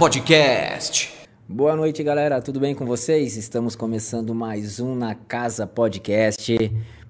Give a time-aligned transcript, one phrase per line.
[0.00, 1.12] Podcast.
[1.46, 2.40] Boa noite, galera.
[2.40, 3.36] Tudo bem com vocês?
[3.36, 6.56] Estamos começando mais um Na Casa Podcast.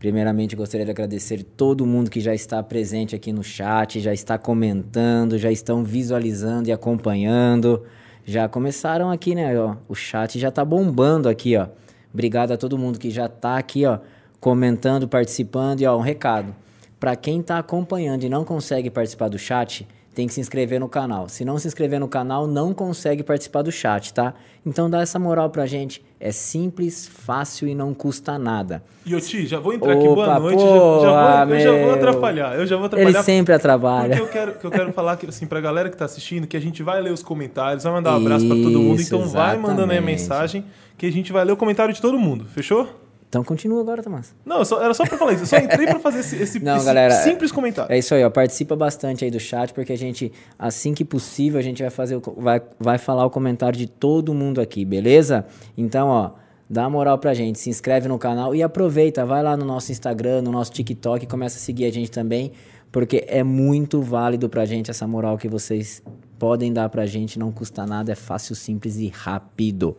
[0.00, 4.36] Primeiramente, gostaria de agradecer todo mundo que já está presente aqui no chat, já está
[4.36, 7.84] comentando, já estão visualizando e acompanhando.
[8.24, 9.52] Já começaram aqui, né?
[9.88, 11.68] O chat já está bombando aqui, ó.
[12.12, 14.00] Obrigado a todo mundo que já está aqui, ó,
[14.40, 15.80] comentando, participando.
[15.80, 16.52] E ó, um recado.
[16.98, 19.86] Para quem está acompanhando e não consegue participar do chat,
[20.20, 21.30] tem que se inscrever no canal.
[21.30, 24.34] Se não se inscrever no canal, não consegue participar do chat, tá?
[24.66, 26.04] Então dá essa moral pra gente.
[26.20, 28.82] É simples, fácil e não custa nada.
[29.06, 30.58] E o Ti, já vou entrar aqui, boa noite.
[30.58, 32.54] Pô, já, já, vou, eu já vou atrapalhar.
[32.54, 33.18] Eu já vou atrapalhar.
[33.18, 34.16] Ele sempre atrapalha.
[34.16, 36.54] Porque eu quero, que eu quero falar que, assim, pra galera que tá assistindo, que
[36.54, 39.00] a gente vai ler os comentários, vai mandar um abraço para todo mundo.
[39.00, 39.32] Então exatamente.
[39.32, 40.66] vai mandando aí a mensagem
[40.98, 42.44] que a gente vai ler o comentário de todo mundo.
[42.44, 43.09] Fechou?
[43.30, 44.34] Então continua agora, Tomás.
[44.44, 45.44] Não, só, era só para falar isso.
[45.44, 47.90] Eu só entrei para fazer esse, esse, Não, esse galera, simples comentário.
[47.94, 48.28] É isso aí, ó.
[48.28, 52.16] Participa bastante aí do chat, porque a gente, assim que possível, a gente vai fazer
[52.16, 55.46] o, vai, vai falar o comentário de todo mundo aqui, beleza?
[55.78, 56.32] Então, ó,
[56.68, 60.42] dá moral pra gente, se inscreve no canal e aproveita, vai lá no nosso Instagram,
[60.42, 62.50] no nosso TikTok, começa a seguir a gente também,
[62.90, 66.02] porque é muito válido pra gente essa moral que vocês
[66.40, 69.94] podem dar pra gente, não custa nada, é fácil, simples e rápido.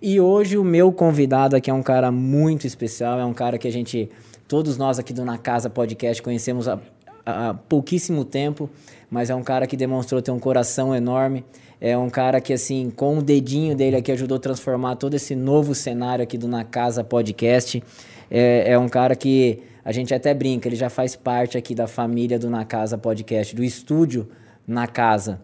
[0.00, 3.66] E hoje o meu convidado aqui é um cara muito especial, é um cara que
[3.66, 4.10] a gente,
[4.46, 6.78] todos nós aqui do Na Casa Podcast conhecemos há,
[7.24, 8.68] há pouquíssimo tempo,
[9.10, 11.42] mas é um cara que demonstrou ter um coração enorme,
[11.80, 15.34] é um cara que, assim, com o dedinho dele aqui ajudou a transformar todo esse
[15.34, 17.82] novo cenário aqui do Na Casa Podcast.
[18.30, 21.86] É, é um cara que a gente até brinca, ele já faz parte aqui da
[21.86, 24.28] família do Na Casa Podcast, do estúdio
[24.66, 25.40] Na Casa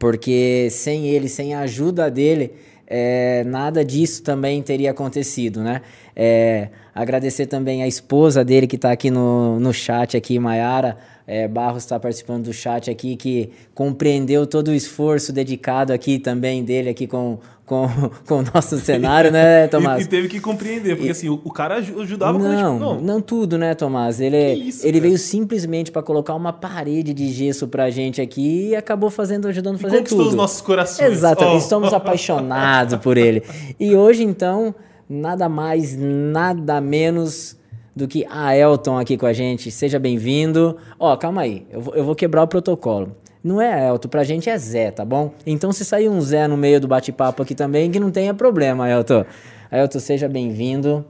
[0.00, 2.54] porque sem ele, sem a ajuda dele,
[2.86, 5.82] é, nada disso também teria acontecido, né?
[6.16, 11.46] É, agradecer também a esposa dele que está aqui no, no chat aqui, Maiara, é,
[11.46, 16.88] Barros está participando do chat aqui, que compreendeu todo o esforço dedicado aqui também dele
[16.88, 17.38] aqui com,
[17.70, 17.88] com,
[18.26, 20.02] com o nosso cenário, né, Tomás?
[20.02, 23.00] e, e teve que compreender, porque e, assim, o, o, cara ajudava não, gente, não,
[23.00, 24.20] não tudo, né, Tomás?
[24.20, 28.76] Ele, isso, ele veio simplesmente para colocar uma parede de gesso pra gente aqui e
[28.76, 30.28] acabou fazendo, ajudando a fazer e tudo.
[30.28, 31.12] os nossos corações.
[31.12, 31.58] Exatamente, oh.
[31.58, 33.44] estamos apaixonados por ele.
[33.78, 34.74] E hoje, então,
[35.08, 37.56] nada mais, nada menos
[37.94, 39.70] do que a Elton aqui com a gente.
[39.70, 40.76] Seja bem-vindo.
[40.98, 43.14] Ó, calma aí, eu vou, eu vou quebrar o protocolo.
[43.42, 45.32] Não é Elton, pra gente é Zé, tá bom?
[45.46, 48.88] Então se sair um Zé no meio do bate-papo aqui também, que não tenha problema,
[48.88, 49.24] Elton.
[49.72, 51.04] Elton, seja bem-vindo.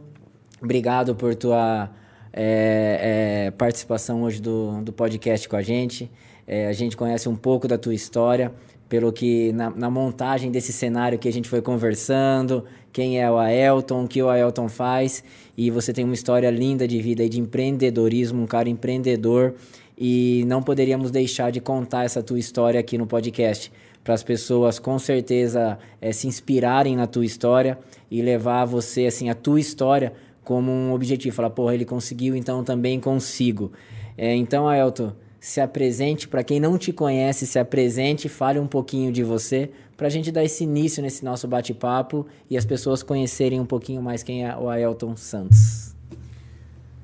[0.62, 1.90] Obrigado por tua
[2.32, 6.10] é, é, participação hoje do, do podcast com a gente.
[6.46, 8.52] É, a gente conhece um pouco da tua história,
[8.88, 13.38] pelo que na, na, montagem desse cenário que a gente foi conversando, quem é o
[13.38, 15.22] Aelton, o que o Aelton faz,
[15.56, 19.54] e você tem uma história linda de vida e de empreendedorismo, um cara empreendedor,
[20.00, 23.70] e não poderíamos deixar de contar essa tua história aqui no podcast,
[24.02, 27.78] para as pessoas com certeza é, se inspirarem na tua história
[28.10, 32.64] e levar você, assim, a tua história como um objetivo, falar, porra, ele conseguiu, então
[32.64, 33.72] também consigo.
[34.16, 36.26] É, então, Aelton se apresente.
[36.26, 40.32] Para quem não te conhece, se apresente, fale um pouquinho de você, para a gente
[40.32, 44.56] dar esse início nesse nosso bate-papo e as pessoas conhecerem um pouquinho mais quem é
[44.56, 45.94] o Ailton Santos.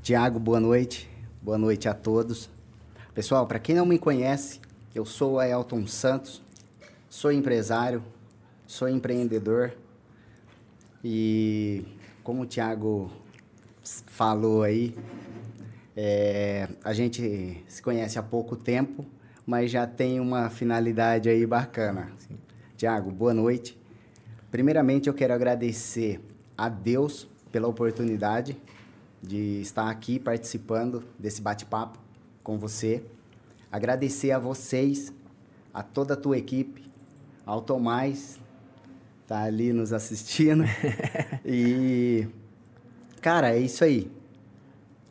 [0.02, 1.08] Tiago, boa noite.
[1.42, 2.55] Boa noite a todos.
[3.16, 4.60] Pessoal, para quem não me conhece,
[4.94, 6.42] eu sou o Ailton Santos,
[7.08, 8.04] sou empresário,
[8.66, 9.72] sou empreendedor
[11.02, 11.82] e
[12.22, 13.10] como o Tiago
[13.82, 14.94] falou aí,
[15.96, 19.06] é, a gente se conhece há pouco tempo,
[19.46, 22.12] mas já tem uma finalidade aí bacana.
[22.76, 23.80] Tiago, boa noite.
[24.50, 26.20] Primeiramente, eu quero agradecer
[26.54, 28.58] a Deus pela oportunidade
[29.22, 32.04] de estar aqui participando desse bate-papo
[32.46, 33.02] com você.
[33.72, 35.12] Agradecer a vocês,
[35.74, 36.84] a toda a tua equipe,
[37.44, 38.38] ao Tomás,
[39.26, 40.62] tá ali nos assistindo.
[41.44, 42.28] e,
[43.20, 44.08] cara, é isso aí.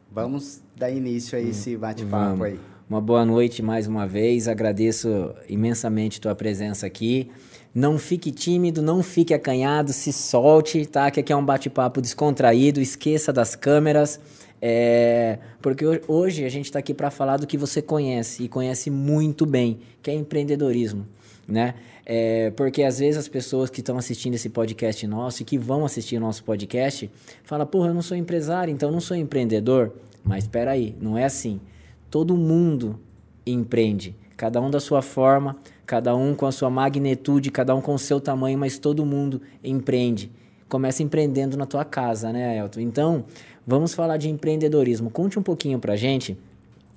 [0.09, 2.57] Vamos dar início a hum, esse bate-papo aí.
[2.89, 4.47] Uma boa noite mais uma vez.
[4.47, 7.29] Agradeço imensamente tua presença aqui.
[7.73, 11.11] Não fique tímido, não fique acanhado, se solte, tá?
[11.11, 14.21] Que aqui é um bate-papo descontraído, esqueça das câmeras.
[14.67, 18.89] É, porque hoje a gente está aqui para falar do que você conhece e conhece
[18.89, 21.05] muito bem, que é empreendedorismo,
[21.47, 21.75] né?
[22.03, 25.85] É, porque às vezes as pessoas que estão assistindo esse podcast nosso e que vão
[25.85, 27.11] assistir o nosso podcast
[27.43, 29.93] falam, porra, eu não sou empresário, então eu não sou empreendedor.
[30.23, 31.61] Mas espera aí, não é assim.
[32.09, 32.99] Todo mundo
[33.45, 37.93] empreende, cada um da sua forma, cada um com a sua magnitude, cada um com
[37.93, 40.31] o seu tamanho, mas todo mundo empreende.
[40.67, 42.79] Começa empreendendo na tua casa, né, Elton?
[42.79, 43.25] Então,
[43.65, 45.11] vamos falar de empreendedorismo.
[45.11, 46.37] Conte um pouquinho pra gente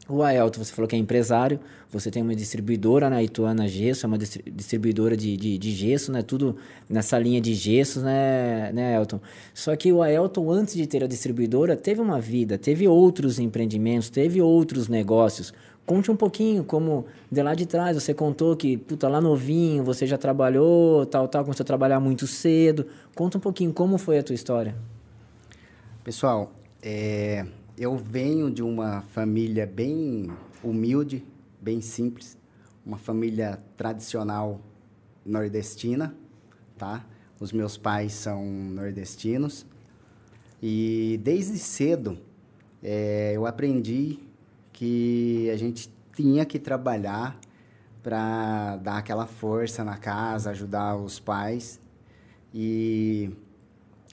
[0.08, 1.60] O Aelton, você falou que é empresário,
[1.90, 3.22] você tem uma distribuidora, né?
[3.22, 6.22] Ituana Gesso, é uma distribuidora de, de, de, gesso, né?
[6.22, 6.56] Tudo
[6.88, 9.20] nessa linha de gessos, né, né, Elton?
[9.52, 14.08] Só que o Aelton, antes de ter a distribuidora, teve uma vida, teve outros empreendimentos,
[14.08, 15.52] teve outros negócios.
[15.88, 20.06] Conte um pouquinho como de lá de trás você contou que, puta, lá novinho você
[20.06, 22.84] já trabalhou, tal, tal, começou a trabalhar muito cedo.
[23.14, 24.76] Conta um pouquinho como foi a tua história.
[26.04, 26.52] Pessoal,
[26.82, 27.46] é,
[27.78, 30.30] eu venho de uma família bem
[30.62, 31.24] humilde,
[31.58, 32.36] bem simples,
[32.84, 34.60] uma família tradicional
[35.24, 36.14] nordestina,
[36.76, 37.02] tá?
[37.40, 39.64] Os meus pais são nordestinos
[40.62, 42.18] e desde cedo
[42.82, 44.27] é, eu aprendi
[44.78, 47.36] que a gente tinha que trabalhar
[48.00, 51.80] para dar aquela força na casa, ajudar os pais.
[52.54, 53.28] E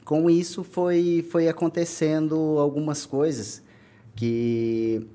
[0.03, 3.61] com isso foi, foi acontecendo algumas coisas
[4.15, 5.07] que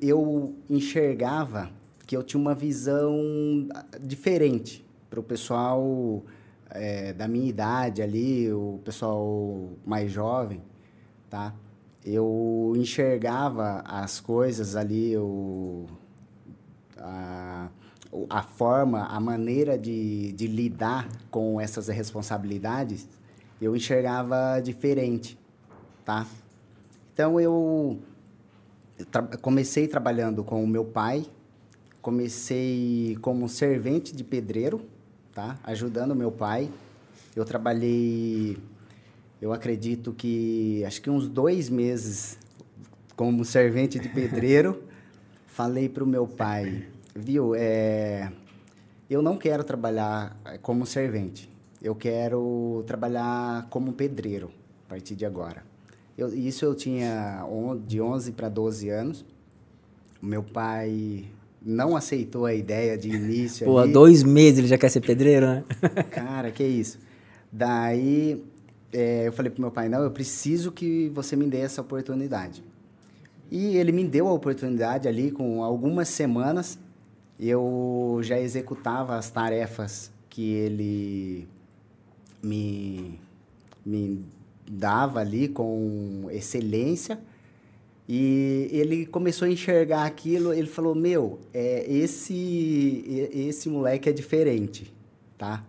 [0.00, 1.68] eu enxergava
[2.06, 3.68] que eu tinha uma visão
[4.00, 6.22] diferente para o pessoal
[6.70, 10.62] é, da minha idade ali, o pessoal mais jovem,
[11.28, 11.52] tá?
[12.04, 15.86] Eu enxergava as coisas ali, o,
[16.96, 17.68] a,
[18.28, 23.08] a forma, a maneira de, de lidar com essas responsabilidades,
[23.60, 25.38] eu enxergava diferente,
[26.04, 26.26] tá?
[27.12, 27.98] Então, eu
[29.42, 31.26] comecei trabalhando com o meu pai,
[32.00, 34.80] comecei como servente de pedreiro,
[35.34, 35.58] tá?
[35.62, 36.70] Ajudando meu pai.
[37.36, 38.58] Eu trabalhei
[39.40, 42.38] eu acredito que acho que uns dois meses
[43.16, 44.82] como servente de pedreiro,
[45.46, 48.30] falei para o meu pai, viu, é,
[49.08, 51.50] eu não quero trabalhar é, como servente,
[51.82, 54.50] eu quero trabalhar como pedreiro
[54.86, 55.64] a partir de agora.
[56.16, 57.42] Eu, isso eu tinha
[57.86, 59.24] de 11 para 12 anos.
[60.20, 61.24] Meu pai
[61.62, 63.64] não aceitou a ideia de início.
[63.64, 65.64] Pô, há dois meses ele já quer ser pedreiro, né?
[66.10, 66.98] Cara, que isso.
[67.50, 68.44] Daí
[68.92, 72.62] é, eu falei pro meu pai, não, eu preciso que você me dê essa oportunidade.
[73.50, 76.78] E ele me deu a oportunidade ali, com algumas semanas,
[77.38, 81.48] eu já executava as tarefas que ele
[82.42, 83.18] me,
[83.84, 84.24] me
[84.70, 87.18] dava ali com excelência.
[88.08, 94.92] E ele começou a enxergar aquilo, ele falou, meu, é, esse, esse moleque é diferente,
[95.38, 95.64] tá?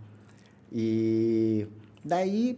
[0.72, 1.68] E
[2.04, 2.58] daí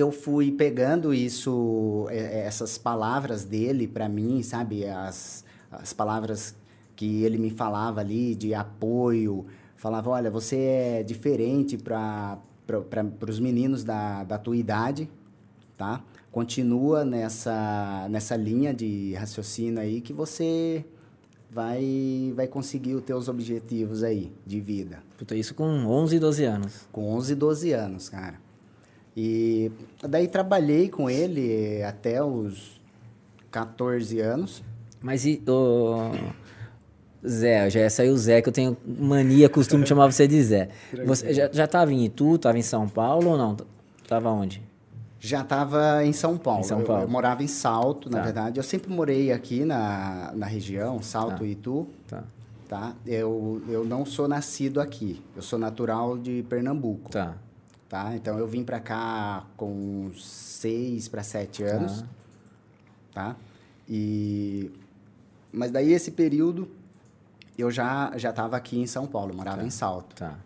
[0.00, 4.86] eu fui pegando isso, é, é, essas palavras dele para mim, sabe?
[4.86, 6.54] As, as palavras
[6.96, 9.46] que ele me falava ali de apoio.
[9.76, 12.38] Falava, olha, você é diferente para
[13.28, 15.08] os meninos da, da tua idade,
[15.78, 16.04] tá?
[16.30, 20.84] Continua nessa, nessa linha de raciocínio aí que você
[21.50, 25.02] vai, vai conseguir os teus objetivos aí de vida.
[25.18, 26.88] Puta, isso com 11, 12 anos.
[26.92, 28.49] Com 11, 12 anos, cara.
[29.16, 29.70] E
[30.08, 32.80] daí trabalhei com ele até os
[33.50, 34.62] 14 anos.
[35.00, 36.12] Mas e o
[37.26, 40.68] Zé, já ia sair o Zé, que eu tenho mania, costume chamar você de Zé.
[41.04, 43.56] Você já estava em Itu, estava em São Paulo ou não?
[44.02, 44.62] Estava onde?
[45.18, 46.60] Já estava em São Paulo.
[46.60, 47.02] Em São Paulo.
[47.02, 48.24] Eu, eu, morava em Salto, na tá.
[48.24, 48.58] verdade.
[48.58, 51.44] Eu sempre morei aqui na, na região, Salto tá.
[51.44, 51.86] e Itu.
[52.08, 52.24] Tá.
[52.66, 52.94] Tá?
[53.04, 55.22] Eu, eu não sou nascido aqui.
[55.36, 57.10] Eu sou natural de Pernambuco.
[57.10, 57.34] Tá
[57.90, 58.14] tá?
[58.14, 62.04] Então eu vim para cá com seis para sete anos,
[63.12, 63.36] tá?
[63.86, 64.70] E
[65.52, 66.70] mas daí esse período
[67.58, 69.66] eu já já estava aqui em São Paulo, morava tá.
[69.66, 70.14] em Salto.
[70.14, 70.38] Tá.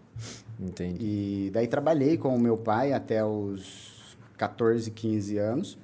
[0.58, 0.98] Entendi.
[1.04, 5.78] E daí trabalhei com o meu pai até os 14, 15 anos.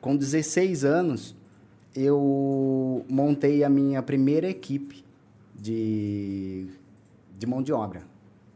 [0.00, 1.36] Com 16 anos,
[1.94, 5.04] eu montei a minha primeira equipe
[5.54, 6.68] de,
[7.38, 8.13] de mão de obra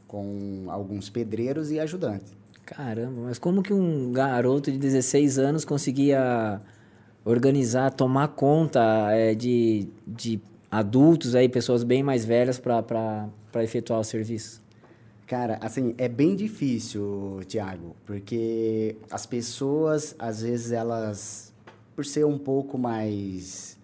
[0.08, 2.34] com alguns pedreiros e ajudantes.
[2.64, 6.60] Caramba, mas como que um garoto de 16 anos conseguia
[7.24, 14.04] organizar, tomar conta é, de, de adultos aí, pessoas bem mais velhas para efetuar o
[14.04, 14.62] serviço?
[15.26, 21.52] Cara, assim, é bem difícil, Tiago, porque as pessoas, às vezes, elas,
[21.94, 23.78] por ser um pouco mais,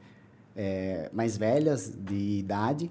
[0.57, 2.91] é, mais velhas de idade,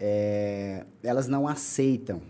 [0.00, 2.20] é, elas não aceitam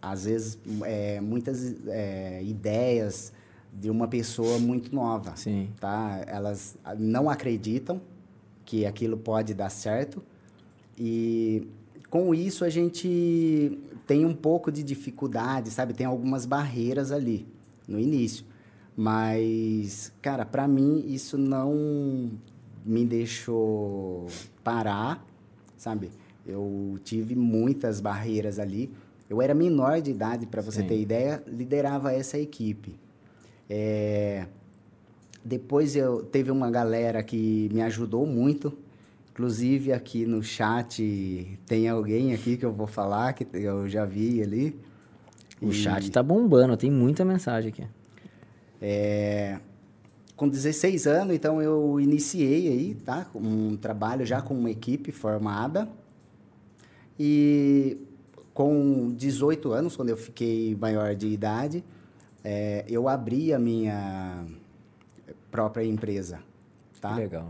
[0.00, 3.32] às vezes, é, muitas é, ideias
[3.72, 5.34] de uma pessoa muito nova.
[5.36, 5.70] Sim.
[5.80, 6.22] Tá?
[6.26, 8.00] Elas não acreditam
[8.64, 10.22] que aquilo pode dar certo.
[10.98, 11.66] E
[12.08, 15.94] com isso a gente tem um pouco de dificuldade, sabe?
[15.94, 17.46] Tem algumas barreiras ali
[17.88, 18.44] no início.
[18.96, 22.30] Mas, cara, para mim isso não
[22.84, 24.28] me deixou
[24.62, 25.26] parar,
[25.76, 26.10] sabe?
[26.46, 28.92] Eu tive muitas barreiras ali.
[29.28, 30.86] Eu era menor de idade, para você Sim.
[30.86, 32.98] ter ideia, liderava essa equipe.
[33.68, 34.46] É...
[35.44, 38.76] Depois eu teve uma galera que me ajudou muito.
[39.30, 44.42] Inclusive aqui no chat tem alguém aqui que eu vou falar que eu já vi
[44.42, 44.78] ali.
[45.60, 45.72] O e...
[45.72, 47.84] chat tá bombando, tem muita mensagem aqui.
[48.80, 49.58] É...
[50.36, 53.26] Com 16 anos, então eu iniciei aí, tá?
[53.34, 55.88] Um trabalho já com uma equipe formada.
[57.18, 57.96] E
[58.54, 61.84] com 18 anos, quando eu fiquei maior de idade,
[62.42, 64.46] é, eu abri a minha
[65.50, 66.38] própria empresa.
[67.00, 67.14] Tá?
[67.14, 67.48] Que legal.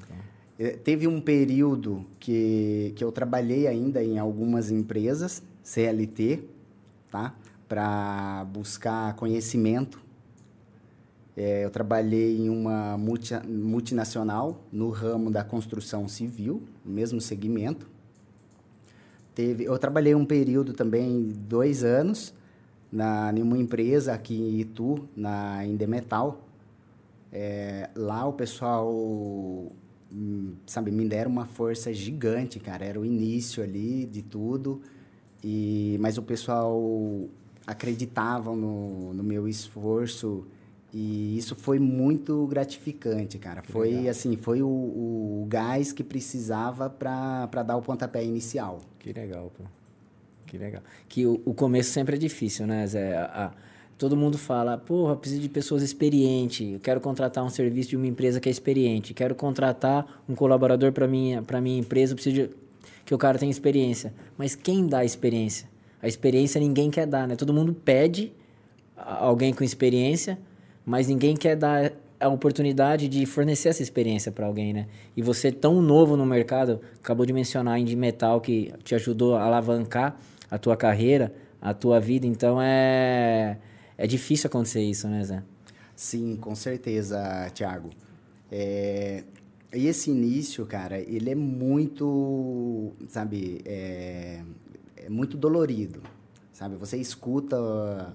[0.59, 6.43] É, teve um período que, que eu trabalhei ainda em algumas empresas, CLT,
[7.11, 7.35] tá?
[7.69, 10.03] para buscar conhecimento.
[11.37, 17.94] É, eu trabalhei em uma multi, multinacional no ramo da construção civil, mesmo segmento.
[19.35, 22.33] Teve, eu trabalhei um período também, dois anos,
[22.91, 26.47] na, em uma empresa aqui em Itu, na Indemetal.
[27.33, 28.93] É, lá o pessoal,
[30.13, 32.85] hum, sabe, me deram uma força gigante, cara.
[32.85, 34.81] Era o início ali de tudo.
[35.43, 37.29] E, mas o pessoal
[37.67, 40.47] acreditava no, no meu esforço
[40.97, 43.63] e isso foi muito gratificante, cara.
[43.63, 44.11] Que foi legal.
[44.11, 48.79] assim, foi o, o gás que precisava para dar o pontapé inicial.
[49.01, 49.65] Que legal, pô.
[50.47, 50.83] Que legal.
[51.09, 53.17] Que o, o começo sempre é difícil, né, Zé?
[53.17, 53.51] A, a,
[53.99, 56.75] todo mundo fala, porra, preciso de pessoas experientes.
[56.75, 59.13] Eu quero contratar um serviço de uma empresa que é experiente.
[59.13, 62.13] Quero contratar um colaborador para minha para minha empresa.
[62.13, 62.51] Eu preciso de,
[63.05, 64.15] que o cara tenha experiência.
[64.39, 65.69] Mas quem dá a experiência?
[66.01, 67.35] A experiência ninguém quer dar, né?
[67.35, 68.33] Todo mundo pede
[68.97, 70.39] alguém com experiência
[70.85, 74.87] mas ninguém quer dar a oportunidade de fornecer essa experiência para alguém, né?
[75.17, 79.37] E você tão novo no mercado, acabou de mencionar a Indie Metal que te ajudou
[79.37, 80.17] a alavancar
[80.51, 83.59] a tua carreira, a tua vida, então é
[83.97, 85.43] é difícil acontecer isso, né, Zé?
[85.95, 87.91] Sim, com certeza, Thiago.
[88.51, 89.23] É,
[89.73, 94.43] e esse início, cara, ele é muito, sabe, é,
[94.97, 96.03] é muito dolorido,
[96.53, 96.77] sabe?
[96.77, 97.57] Você escuta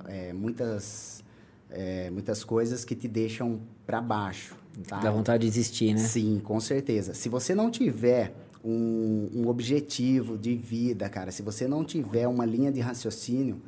[0.07, 1.23] é, muitas
[1.69, 4.55] é, muitas coisas que te deixam para baixo.
[4.87, 4.99] Tá?
[4.99, 5.99] Dá vontade de desistir, né?
[5.99, 7.13] Sim, com certeza.
[7.13, 8.33] Se você não tiver
[8.63, 13.61] um, um objetivo de vida, cara, se você não tiver uma linha de raciocínio,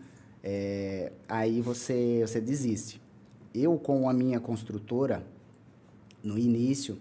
[0.44, 3.02] é, aí você, você desiste.
[3.54, 5.26] Eu, com a minha construtora,
[6.24, 6.98] no início,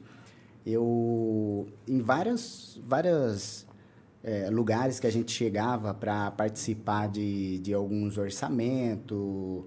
[0.67, 3.67] eu, em vários, vários
[4.23, 9.65] é, lugares que a gente chegava para participar de, de alguns orçamentos,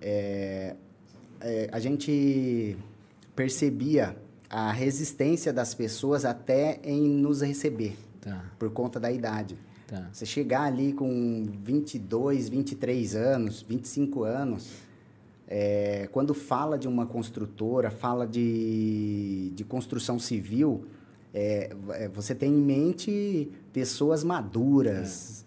[0.00, 0.76] é,
[1.40, 2.76] é, a gente
[3.34, 4.16] percebia
[4.48, 8.44] a resistência das pessoas até em nos receber, tá.
[8.58, 9.56] por conta da idade.
[9.86, 10.08] Tá.
[10.12, 14.70] Você chegar ali com 22, 23 anos, 25 anos,
[15.46, 20.86] é, quando fala de uma construtora, fala de, de construção civil,
[21.34, 25.39] é, é você tem em mente pessoas maduras,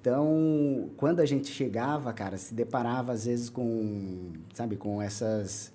[0.00, 5.72] então, quando a gente chegava, cara, se deparava às vezes com, sabe, com essas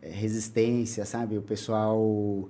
[0.00, 1.36] eh, resistências, sabe?
[1.36, 2.48] O pessoal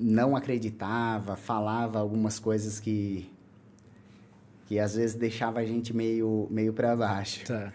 [0.00, 3.30] não acreditava, falava algumas coisas que
[4.66, 7.44] que às vezes deixava a gente meio meio para baixo.
[7.46, 7.72] Tá.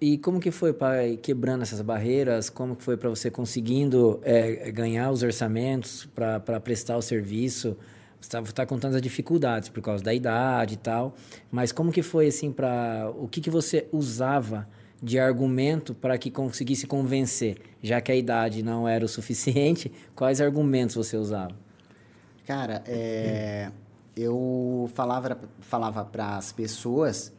[0.00, 2.50] E como que foi para quebrando essas barreiras?
[2.50, 7.76] Como que foi para você conseguindo é, ganhar os orçamentos para prestar o serviço?
[8.20, 11.14] Você está tá contando as dificuldades por causa da idade e tal,
[11.50, 14.68] mas como que foi assim para o que que você usava
[15.00, 19.92] de argumento para que conseguisse convencer, já que a idade não era o suficiente?
[20.14, 21.54] Quais argumentos você usava?
[22.44, 23.70] Cara, é,
[24.16, 27.32] eu falava falava para as pessoas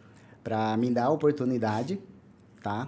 [0.44, 2.00] para me dar a oportunidade,
[2.64, 2.88] tá?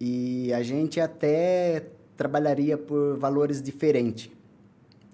[0.00, 1.86] E a gente até
[2.16, 4.30] trabalharia por valores diferentes,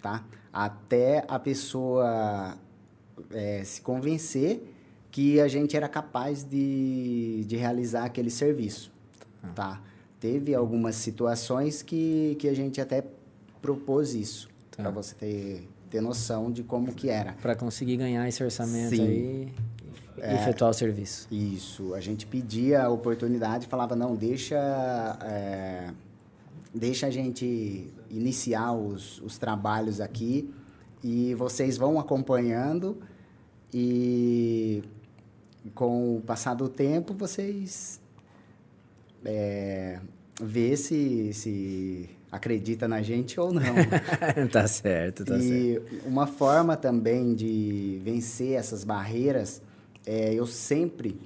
[0.02, 0.24] tá?
[0.52, 2.56] Até a pessoa
[3.30, 4.62] é, se convencer
[5.10, 8.92] que a gente era capaz de, de realizar aquele serviço,
[9.42, 9.48] tá?
[9.48, 9.82] tá?
[10.20, 13.04] Teve algumas situações que, que a gente até
[13.60, 14.82] propôs isso, tá.
[14.82, 17.32] para você ter, ter noção de como que era.
[17.34, 19.02] Para conseguir ganhar esse orçamento Sim.
[19.02, 19.52] aí
[20.16, 21.26] e é, efetuar o serviço.
[21.30, 21.94] Isso.
[21.94, 24.56] A gente pedia a oportunidade, falava, não, deixa...
[25.22, 25.90] É,
[26.72, 30.52] deixa a gente iniciar os, os trabalhos aqui
[31.02, 32.98] e vocês vão acompanhando
[33.72, 34.82] e
[35.74, 38.00] com o passar do tempo vocês
[39.24, 40.00] é,
[40.40, 43.62] vê se, se acredita na gente ou não.
[44.50, 46.08] tá certo, tá e certo.
[46.08, 49.62] uma forma também de vencer essas barreiras
[50.06, 51.20] é eu sempre,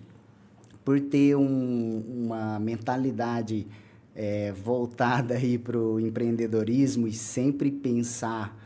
[0.85, 3.67] por ter um, uma mentalidade
[4.15, 8.57] é, voltada aí para o empreendedorismo e sempre pensar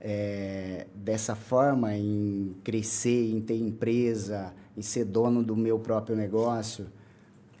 [0.00, 6.86] é, dessa forma em crescer, em ter empresa, em ser dono do meu próprio negócio,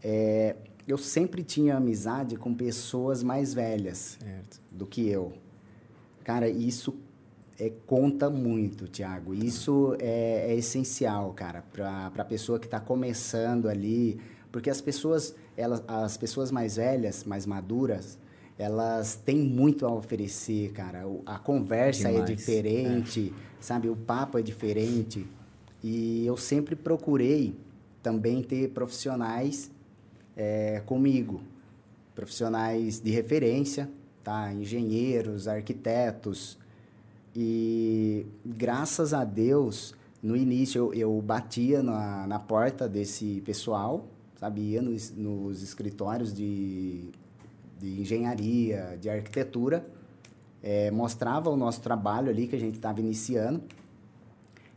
[0.02, 4.60] é, eu sempre tinha amizade com pessoas mais velhas certo.
[4.70, 5.32] do que eu.
[6.22, 6.94] Cara, isso
[7.58, 9.34] é, conta muito, Tiago.
[9.34, 14.20] Isso é, é, essencial, cara, para a pessoa que está começando ali,
[14.56, 18.18] porque as pessoas, elas, as pessoas mais velhas, mais maduras,
[18.58, 21.02] elas têm muito a oferecer, cara.
[21.26, 22.30] A conversa é Demais.
[22.30, 23.40] é diferente, é.
[23.60, 23.90] sabe?
[23.90, 25.26] O papo é diferente.
[25.84, 27.54] E eu sempre procurei
[28.02, 29.70] também ter profissionais
[30.34, 31.42] é, comigo,
[32.14, 33.90] profissionais de referência,
[34.24, 34.50] tá?
[34.54, 36.56] Engenheiros, arquitetos.
[37.36, 44.60] E graças a Deus, no início eu, eu batia na, na porta desse pessoal, sabe?
[44.60, 47.10] Ia nos, nos escritórios de
[47.78, 49.86] de engenharia, de arquitetura,
[50.62, 53.62] é, mostrava o nosso trabalho ali que a gente estava iniciando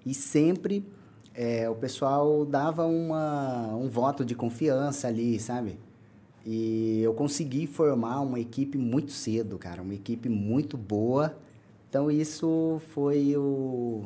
[0.06, 0.86] e sempre
[1.34, 5.80] é, o pessoal dava uma, um voto de confiança ali, sabe?
[6.46, 11.38] E eu consegui formar uma equipe muito cedo, cara, uma equipe muito boa.
[11.90, 14.06] Então isso foi o,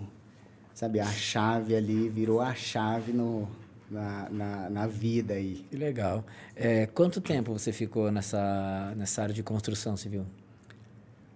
[0.74, 3.48] sabe, a chave ali, virou a chave no,
[3.94, 5.66] na, na, na vida aí.
[5.70, 6.26] Que legal.
[6.56, 10.26] É, quanto tempo você ficou nessa, nessa área de construção civil?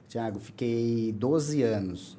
[0.10, 2.18] Tiago, fiquei 12 anos.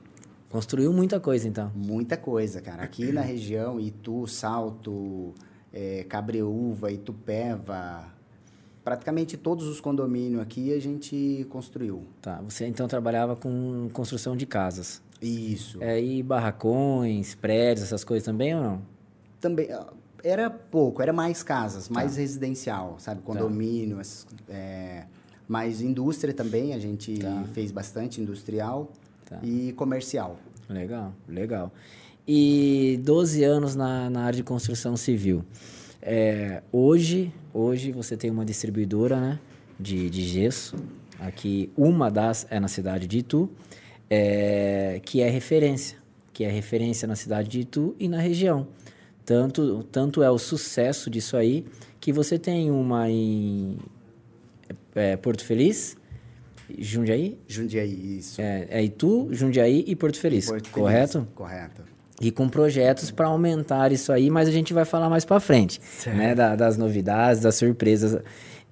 [0.49, 1.71] Construiu muita coisa, então?
[1.75, 2.83] Muita coisa, cara.
[2.83, 5.35] Aqui na região, Itu, Salto,
[5.73, 8.07] é, Cabreúva, Itupeva,
[8.83, 12.07] praticamente todos os condomínios aqui a gente construiu.
[12.23, 12.41] Tá.
[12.43, 15.03] Você então trabalhava com construção de casas?
[15.21, 15.83] Isso.
[15.83, 18.83] É, e barracões, prédios, essas coisas também ou não?
[19.41, 19.69] Também
[20.29, 22.21] era pouco, era mais casas, mais tá.
[22.21, 23.23] residencial, sabe?
[23.23, 24.55] Condomínios, tá.
[24.55, 25.05] é,
[25.49, 27.45] mais indústria também, a gente tá.
[27.55, 28.93] fez bastante industrial
[29.25, 29.39] tá.
[29.43, 30.39] e comercial.
[30.69, 31.73] Legal, legal.
[32.27, 35.43] E 12 anos na, na área de construção civil.
[36.03, 39.39] É, hoje, hoje você tem uma distribuidora né,
[39.81, 40.77] de, de gesso,
[41.19, 43.51] aqui uma das é na cidade de Itu,
[44.11, 45.99] é, que é referência,
[46.33, 48.69] que é referência na cidade de Itu e na região.
[49.29, 51.67] Tanto, tanto é o sucesso disso aí
[52.01, 53.77] que você tem uma em
[54.95, 55.99] é, Porto Feliz,
[56.79, 57.39] Jundiaí?
[57.47, 58.41] Jundiaí, isso.
[58.41, 61.19] É, é Itu, Jundiaí e Porto Feliz, e Porto correto?
[61.19, 61.83] Feliz, correto.
[62.23, 65.79] E com projetos para aumentar isso aí, mas a gente vai falar mais para frente,
[65.83, 66.17] certo.
[66.17, 66.35] né?
[66.35, 68.23] Da, das novidades, das surpresas.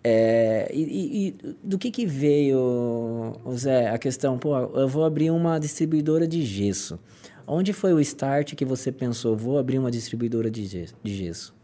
[0.03, 5.59] É, e, e, do que que veio, Zé, a questão, pô, eu vou abrir uma
[5.59, 6.99] distribuidora de gesso.
[7.47, 10.67] Onde foi o start que você pensou, vou abrir uma distribuidora de
[11.05, 11.55] gesso?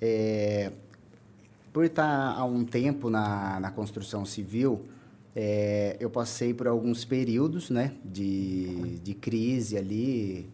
[0.00, 0.72] É,
[1.74, 4.86] por estar há um tempo na, na construção civil,
[5.36, 10.48] é, eu passei por alguns períodos né, de, de crise ali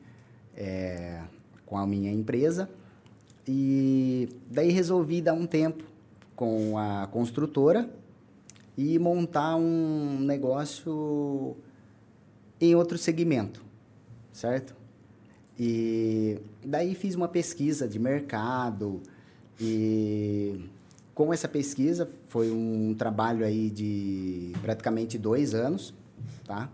[0.57, 1.23] é,
[1.64, 2.68] com a minha empresa.
[3.47, 5.85] E daí resolvi dar um tempo
[6.35, 7.88] com a construtora
[8.77, 11.57] e montar um negócio
[12.61, 13.63] em outro segmento
[14.35, 14.75] certo?
[15.59, 19.01] E daí fiz uma pesquisa de mercado
[19.59, 20.68] e
[21.14, 25.94] com essa pesquisa foi um trabalho aí de praticamente dois anos,
[26.44, 26.68] tá?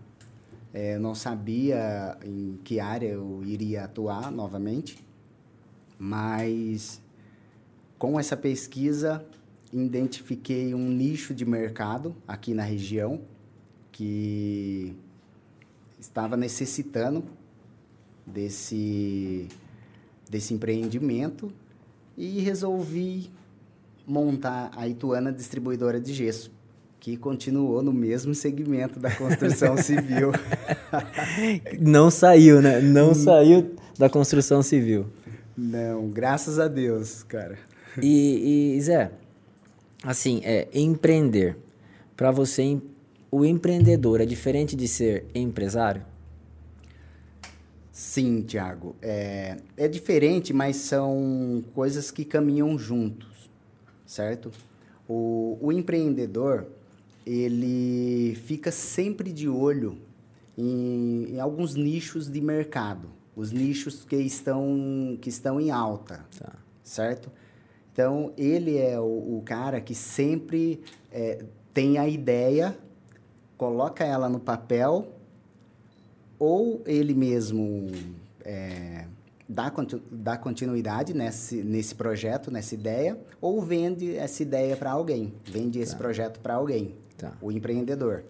[0.73, 4.97] É, não sabia em que área eu iria atuar novamente,
[5.99, 6.99] mas
[7.99, 9.23] com essa pesquisa
[9.71, 13.21] identifiquei um nicho de mercado aqui na região
[13.91, 14.95] que
[15.99, 17.23] estava necessitando
[18.33, 19.47] desse,
[20.29, 21.51] desse empreendimento
[22.17, 23.29] e resolvi
[24.05, 26.51] montar a Ituana Distribuidora de Gesso,
[26.99, 30.31] que continuou no mesmo segmento da construção civil.
[31.79, 32.81] Não saiu, né?
[32.81, 33.15] Não hum.
[33.15, 35.05] saiu da construção civil.
[35.57, 37.57] Não, graças a Deus, cara.
[38.01, 39.11] E, e Zé,
[40.03, 41.57] assim, é, empreender,
[42.15, 42.79] para você,
[43.29, 46.03] o empreendedor é diferente de ser empresário?
[48.01, 48.95] Sim, Tiago.
[48.99, 53.47] É, é diferente, mas são coisas que caminham juntos,
[54.07, 54.51] certo?
[55.07, 56.65] O, o empreendedor,
[57.23, 59.99] ele fica sempre de olho
[60.57, 63.07] em, em, alguns nichos de mercado.
[63.35, 66.55] Os nichos que estão, que estão em alta, tá.
[66.83, 67.31] certo?
[67.93, 72.75] Então, ele é o, o cara que sempre é, tem a ideia
[73.57, 75.20] coloca ela no papel
[76.41, 77.85] ou ele mesmo
[78.43, 79.05] é,
[79.47, 79.71] dá,
[80.11, 85.91] dá continuidade nesse, nesse projeto, nessa ideia, ou vende essa ideia para alguém, vende esse
[85.91, 85.99] tá.
[85.99, 87.37] projeto para alguém, tá.
[87.39, 88.23] o empreendedor.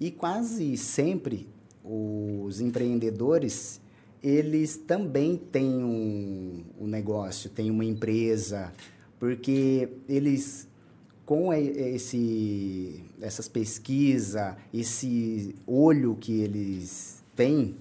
[0.00, 1.48] E quase sempre
[1.84, 3.80] os empreendedores,
[4.20, 8.72] eles também têm um, um negócio, têm uma empresa,
[9.20, 10.66] porque eles
[11.24, 17.76] com esse, essas pesquisas, esse olho que eles têm,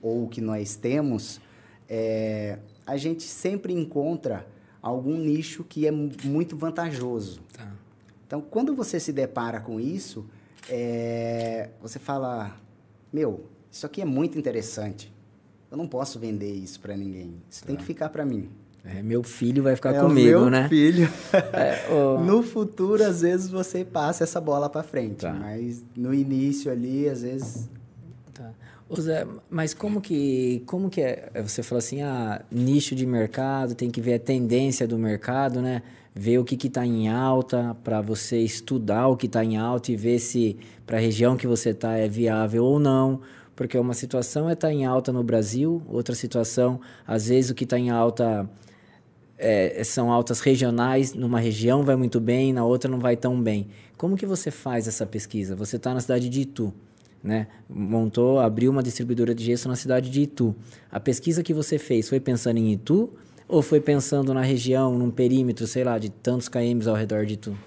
[0.00, 1.40] ou que nós temos,
[1.88, 4.46] é, a gente sempre encontra
[4.82, 7.40] algum nicho que é muito vantajoso.
[7.52, 7.72] Tá.
[8.26, 10.26] Então, quando você se depara com isso,
[10.68, 12.56] é, você fala:
[13.12, 15.12] Meu, isso aqui é muito interessante.
[15.70, 17.42] Eu não posso vender isso para ninguém.
[17.50, 17.66] Isso tá.
[17.66, 18.48] tem que ficar para mim.
[18.84, 20.68] É, meu filho vai ficar é comigo, meu né?
[20.68, 21.08] filho.
[21.52, 22.20] É, o...
[22.20, 25.20] No futuro, às vezes, você passa essa bola para frente.
[25.20, 25.32] Tá.
[25.32, 27.68] Mas no início ali, às vezes...
[28.32, 28.50] Tá.
[29.00, 31.30] Zé, mas como que, como que é?
[31.42, 35.82] Você falou assim, ah, nicho de mercado, tem que ver a tendência do mercado, né?
[36.14, 39.96] Ver o que está em alta para você estudar o que está em alta e
[39.96, 43.20] ver se para a região que você está é viável ou não
[43.58, 47.56] porque uma situação é estar tá em alta no Brasil, outra situação, às vezes o
[47.56, 48.48] que está em alta
[49.36, 53.66] é, são altas regionais, numa região vai muito bem, na outra não vai tão bem.
[53.96, 55.56] Como que você faz essa pesquisa?
[55.56, 56.72] Você está na cidade de Itu,
[57.22, 57.48] né?
[57.68, 60.54] montou, abriu uma distribuidora de gesso na cidade de Itu.
[60.90, 63.10] A pesquisa que você fez foi pensando em Itu
[63.48, 67.34] ou foi pensando na região, num perímetro, sei lá, de tantos km ao redor de
[67.34, 67.58] Itu?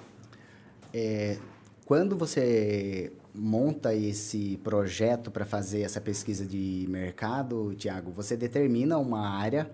[0.93, 1.37] É,
[1.85, 9.29] quando você monta esse projeto para fazer essa pesquisa de mercado, Tiago, você determina uma
[9.29, 9.69] área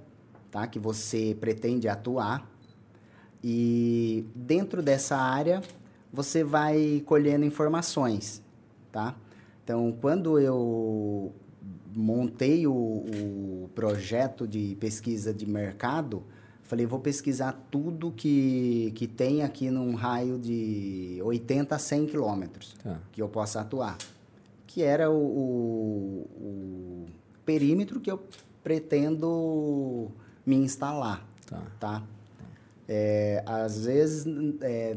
[0.51, 0.67] tá?
[0.67, 2.49] que você pretende atuar.
[3.43, 5.61] E dentro dessa área,
[6.11, 8.41] você vai colhendo informações.
[8.91, 9.15] Tá?
[9.67, 11.33] Então, quando eu
[11.93, 16.23] montei o, o projeto de pesquisa de mercado,
[16.63, 22.77] falei, vou pesquisar tudo que, que tem aqui num raio de 80 a 100 quilômetros
[22.81, 22.97] tá.
[23.11, 23.97] que eu possa atuar.
[24.65, 27.05] Que era o, o, o,
[27.43, 28.23] perímetro que eu
[28.63, 30.09] pretendo
[30.45, 31.61] me instalar, tá?
[31.77, 32.03] tá?
[32.87, 34.25] É, às vezes,
[34.61, 34.95] é,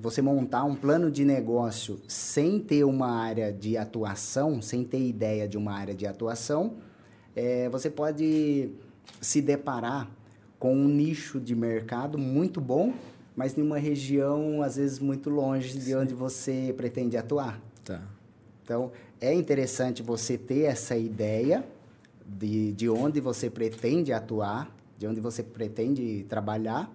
[0.00, 5.46] você montar um plano de negócio sem ter uma área de atuação, sem ter ideia
[5.46, 6.76] de uma área de atuação,
[7.34, 8.70] é, você pode
[9.20, 10.10] se deparar
[10.58, 12.92] com um nicho de mercado muito bom,
[13.36, 15.94] mas em uma região, às vezes, muito longe de Sim.
[15.94, 17.60] onde você pretende atuar.
[17.84, 18.02] Tá.
[18.64, 21.64] Então, é interessante você ter essa ideia
[22.26, 26.92] de, de onde você pretende atuar, de onde você pretende trabalhar,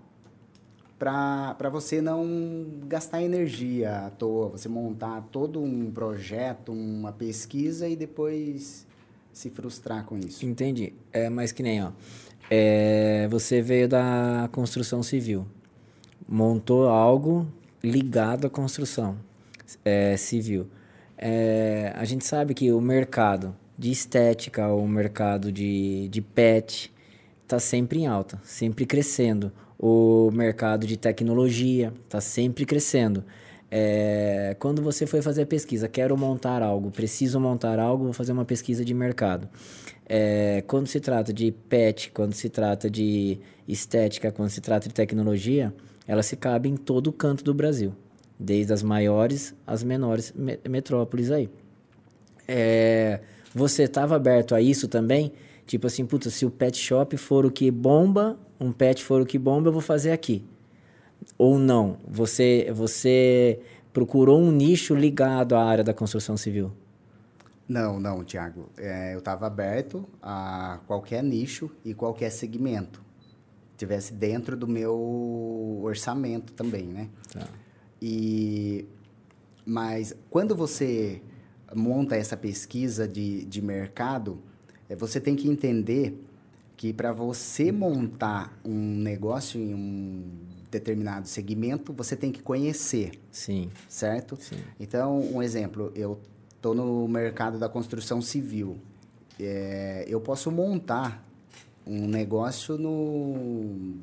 [0.98, 7.96] para você não gastar energia à toa, você montar todo um projeto, uma pesquisa e
[7.96, 8.88] depois
[9.32, 10.46] se frustrar com isso.
[10.46, 10.94] Entendi.
[11.12, 11.92] É, mas que nem, ó,
[12.50, 15.46] é, você veio da construção civil,
[16.28, 17.48] montou algo
[17.84, 19.18] ligado à construção
[19.84, 20.68] é, civil.
[21.18, 26.94] É, a gente sabe que o mercado de estética, o mercado de, de pet,
[27.42, 29.52] está sempre em alta, sempre crescendo.
[29.86, 33.22] O mercado de tecnologia está sempre crescendo.
[33.70, 38.32] É, quando você foi fazer a pesquisa, quero montar algo, preciso montar algo, vou fazer
[38.32, 39.50] uma pesquisa de mercado.
[40.08, 44.94] É, quando se trata de pet, quando se trata de estética, quando se trata de
[44.96, 45.74] tecnologia,
[46.08, 47.94] ela se cabe em todo o canto do Brasil,
[48.40, 50.34] desde as maiores às menores
[50.70, 51.50] metrópoles aí.
[52.48, 53.20] É,
[53.54, 55.34] você estava aberto a isso também?
[55.66, 59.26] Tipo assim, puta, se o pet shop for o que bomba, um pet for o
[59.26, 60.46] que bomba, eu vou fazer aqui.
[61.38, 61.98] Ou não?
[62.08, 63.60] Você, você
[63.92, 66.72] procurou um nicho ligado à área da construção civil?
[67.68, 68.70] Não, não, Tiago.
[68.78, 73.02] É, eu estava aberto a qualquer nicho e qualquer segmento.
[73.78, 77.10] Tivesse dentro do meu orçamento também, né?
[77.32, 77.48] Tá.
[78.02, 78.86] E,
[79.66, 81.22] mas quando você
[81.74, 84.40] monta essa pesquisa de, de mercado,
[84.90, 86.20] você tem que entender
[86.76, 90.24] que para você montar um negócio em um
[90.70, 93.12] determinado segmento, você tem que conhecer.
[93.32, 93.70] Sim.
[93.88, 94.38] Certo?
[94.40, 94.58] Sim.
[94.80, 96.20] Então, um exemplo, eu
[96.56, 98.78] estou no mercado da construção civil.
[99.40, 101.24] É, eu posso montar
[101.86, 103.96] um negócio no,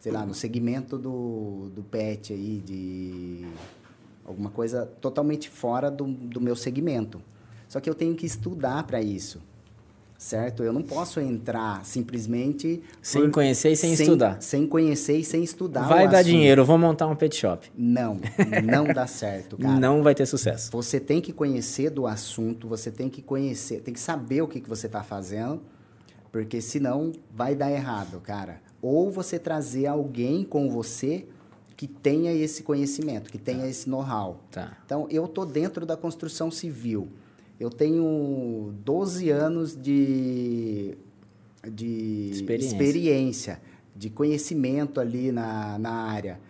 [0.00, 3.46] sei lá, no segmento do, do pet aí, de
[4.24, 7.20] alguma coisa totalmente fora do, do meu segmento.
[7.68, 9.40] Só que eu tenho que estudar para isso.
[10.18, 10.62] Certo?
[10.62, 14.40] Eu não posso entrar simplesmente sem por, conhecer e sem, sem, estudar.
[14.40, 15.88] Sem conhecer e sem estudar.
[15.88, 16.30] Vai dar assunto.
[16.32, 17.70] dinheiro, vou montar um pet shop.
[17.76, 18.18] Não,
[18.64, 19.78] não dá certo, cara.
[19.78, 20.70] Não vai ter sucesso.
[20.72, 24.60] Você tem que conhecer do assunto, você tem que conhecer, tem que saber o que,
[24.60, 25.60] que você está fazendo,
[26.32, 28.60] porque senão vai dar errado, cara.
[28.80, 31.26] Ou você trazer alguém com você
[31.76, 33.68] que tenha esse conhecimento, que tenha tá.
[33.68, 34.40] esse know-how.
[34.50, 34.78] Tá.
[34.84, 37.08] Então, eu tô dentro da construção civil.
[37.58, 40.96] Eu tenho 12 anos de,
[41.70, 42.74] de experiência.
[42.74, 43.60] experiência.
[43.94, 46.40] de conhecimento ali na, na área.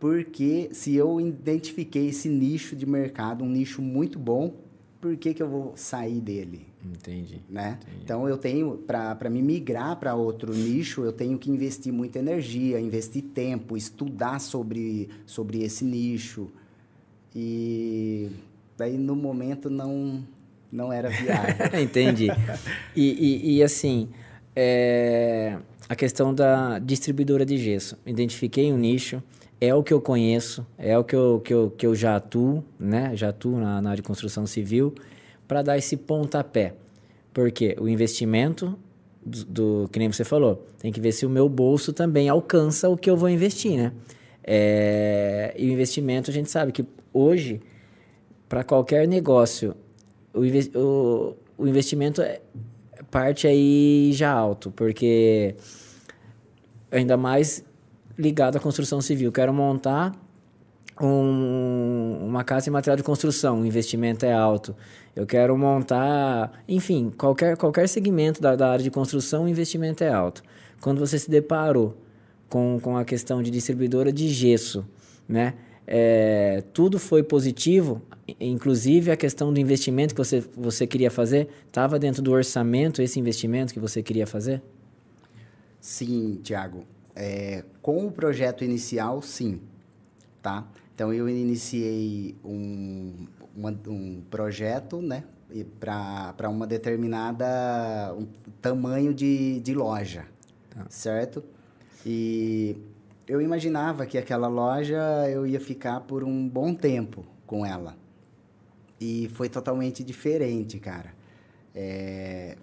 [0.00, 4.52] Porque se eu identifiquei esse nicho de mercado, um nicho muito bom,
[5.00, 6.66] por que, que eu vou sair dele?
[6.84, 7.40] Entendi.
[7.48, 7.78] Né?
[7.82, 8.00] Entendi.
[8.04, 12.80] Então eu tenho, para me migrar para outro nicho, eu tenho que investir muita energia,
[12.80, 16.50] investir tempo, estudar sobre, sobre esse nicho.
[17.34, 18.30] E
[18.76, 20.24] daí no momento não,
[20.72, 21.54] não era viável.
[21.80, 22.28] Entendi.
[22.96, 24.08] E, e, e assim,
[24.56, 25.58] é,
[25.88, 27.98] a questão da distribuidora de gesso.
[28.06, 29.22] Identifiquei um nicho,
[29.60, 32.64] é o que eu conheço, é o que eu, que eu, que eu já atuo,
[32.80, 33.14] né?
[33.14, 34.94] Já atuo na, na área de construção civil,
[35.46, 36.74] para dar esse pontapé.
[37.34, 38.78] Porque o investimento
[39.24, 42.88] do, do, que nem você falou, tem que ver se o meu bolso também alcança
[42.88, 43.92] o que eu vou investir, né?
[44.44, 47.60] É, e o investimento, a gente sabe que hoje,
[48.48, 49.76] para qualquer negócio,
[50.34, 52.40] o, o, investimento é
[53.10, 55.54] parte aí já alto, porque
[56.90, 57.64] ainda mais
[58.18, 59.30] ligado à construção civil.
[59.30, 60.12] Quero montar
[61.00, 64.74] um, uma casa de material de construção, o investimento é alto.
[65.14, 70.10] Eu quero montar, enfim, qualquer, qualquer segmento da, da área de construção, o investimento é
[70.10, 70.42] alto.
[70.80, 71.96] Quando você se deparou
[72.48, 74.86] com, com a questão de distribuidora de gesso,
[75.28, 75.54] né?
[75.86, 78.00] É, tudo foi positivo,
[78.40, 83.18] inclusive a questão do investimento que você, você queria fazer, estava dentro do orçamento esse
[83.18, 84.62] investimento que você queria fazer?
[85.80, 86.84] Sim, Tiago.
[87.14, 89.60] É, com o projeto inicial, sim.
[90.40, 90.66] Tá?
[90.94, 95.24] Então, eu iniciei um, uma, um projeto né,
[95.78, 98.26] para uma determinada um
[98.60, 100.24] tamanho de, de loja,
[100.70, 100.86] tá.
[100.88, 101.42] certo?
[102.04, 102.76] E
[103.32, 107.96] eu imaginava que aquela loja eu ia ficar por um bom tempo com ela.
[109.00, 111.14] E foi totalmente diferente, cara.
[111.74, 112.58] É,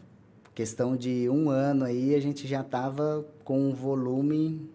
[0.53, 4.69] questão de um ano aí, a gente já estava com um volume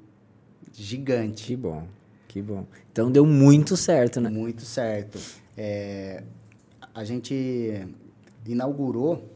[0.73, 1.45] gigante.
[1.45, 1.87] Que bom,
[2.27, 2.67] que bom.
[2.91, 4.29] Então deu muito certo, né?
[4.29, 5.21] Muito certo.
[5.57, 6.25] É,
[6.93, 7.87] a gente
[8.45, 9.31] inaugurou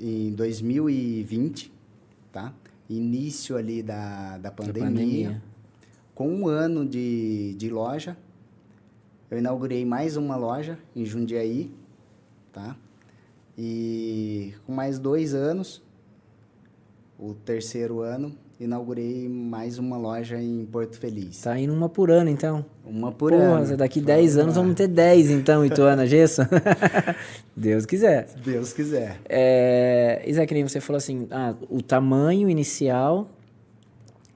[0.00, 1.72] em 2020,
[2.32, 2.52] tá?
[2.88, 5.42] Início ali da, da pandemia, pandemia.
[6.14, 8.16] Com um ano de, de loja,
[9.30, 11.70] eu inaugurei mais uma loja em Jundiaí,
[12.52, 12.76] tá?
[13.56, 15.82] E com mais dois anos,
[17.18, 21.40] o terceiro ano, inaugurei mais uma loja em Porto Feliz.
[21.40, 22.64] Tá indo uma por ano, então.
[22.84, 23.76] Uma por Porra, ano.
[23.76, 26.42] daqui 10 anos vamos ter 10, então, Ituana Gesso.
[27.56, 28.28] Deus quiser.
[28.44, 29.20] Deus quiser.
[29.28, 33.28] É, Isaac, nem você falou assim, ah, o tamanho inicial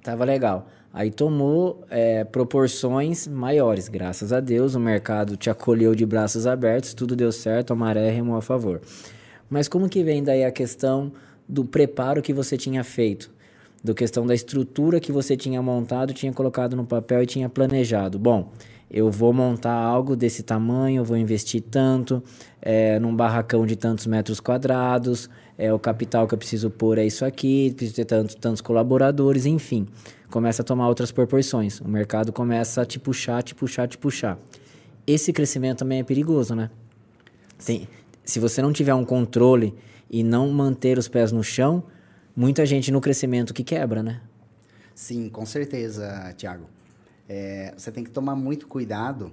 [0.03, 0.69] tava legal.
[0.93, 3.89] Aí tomou é, proporções maiores.
[3.89, 8.11] Graças a Deus, o mercado te acolheu de braços abertos, tudo deu certo, a maré
[8.11, 8.81] remou a favor.
[9.49, 11.13] Mas como que vem daí a questão
[11.49, 13.38] do preparo que você tinha feito?
[13.83, 18.19] Do questão da estrutura que você tinha montado, tinha colocado no papel e tinha planejado.
[18.19, 18.51] Bom,
[18.91, 22.23] eu vou montar algo desse tamanho, eu vou investir tanto,
[22.61, 27.07] é, num barracão de tantos metros quadrados, é, o capital que eu preciso pôr é
[27.07, 29.87] isso aqui, preciso ter tantos, tantos colaboradores, enfim
[30.31, 31.81] começa a tomar outras proporções.
[31.81, 34.39] O mercado começa a te puxar, te puxar, te puxar.
[35.07, 36.71] Esse crescimento também é perigoso, né?
[37.65, 37.89] Tem,
[38.25, 39.75] se você não tiver um controle
[40.11, 41.83] e não manter os pés no chão,
[42.39, 44.21] muita gente no crescimento que quebra, né?
[44.95, 46.67] Sim, com certeza, Tiago.
[47.29, 49.33] É, você tem que tomar muito cuidado,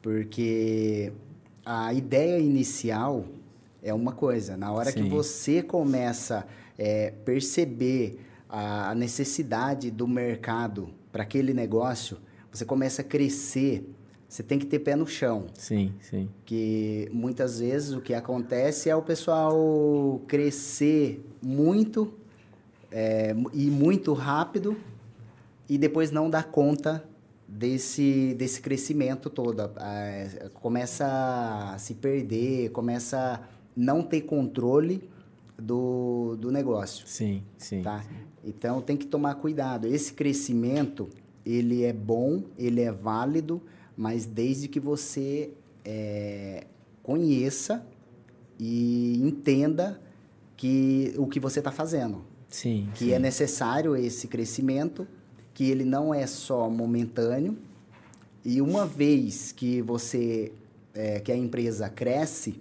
[0.00, 1.12] porque
[1.66, 3.24] a ideia inicial
[3.82, 4.56] é uma coisa.
[4.56, 5.02] Na hora Sim.
[5.02, 6.44] que você começa a
[6.78, 12.18] é, perceber a necessidade do mercado para aquele negócio,
[12.52, 13.84] você começa a crescer,
[14.28, 15.46] você tem que ter pé no chão.
[15.54, 16.28] Sim, sim.
[16.44, 22.14] Que muitas vezes o que acontece é o pessoal crescer muito
[22.90, 24.76] é, e muito rápido
[25.68, 27.04] e depois não dar conta
[27.46, 29.70] desse, desse crescimento todo.
[29.80, 33.40] É, começa a se perder, começa a
[33.76, 35.08] não ter controle
[35.58, 37.06] do, do negócio.
[37.06, 37.82] Sim, sim.
[37.82, 38.02] Tá?
[38.02, 38.08] Sim.
[38.44, 39.86] Então tem que tomar cuidado.
[39.86, 41.08] Esse crescimento
[41.44, 43.62] ele é bom, ele é válido,
[43.96, 45.50] mas desde que você
[45.84, 46.66] é,
[47.02, 47.86] conheça
[48.58, 50.00] e entenda
[50.56, 52.24] que o que você está fazendo.
[52.48, 52.88] Sim.
[52.94, 53.12] Que sim.
[53.12, 55.06] é necessário esse crescimento,
[55.54, 57.56] que ele não é só momentâneo.
[58.44, 60.52] E uma vez que você,
[60.94, 62.60] é, que a empresa cresce,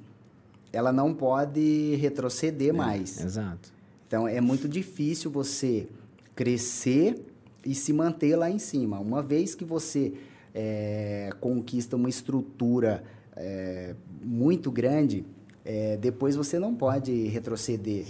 [0.73, 3.19] ela não pode retroceder É, mais.
[3.23, 3.71] Exato.
[4.08, 5.88] Então é muito difícil você
[6.36, 7.26] crescer
[7.65, 9.00] e se manter lá em cima.
[9.00, 10.13] Uma vez que você
[10.54, 13.04] é, conquista uma estrutura
[13.36, 15.26] é, muito grande,
[15.63, 18.06] é, depois você não pode retroceder.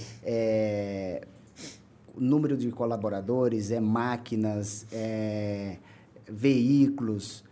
[2.19, 5.77] Número de colaboradores, é máquinas, é
[6.29, 7.43] veículos.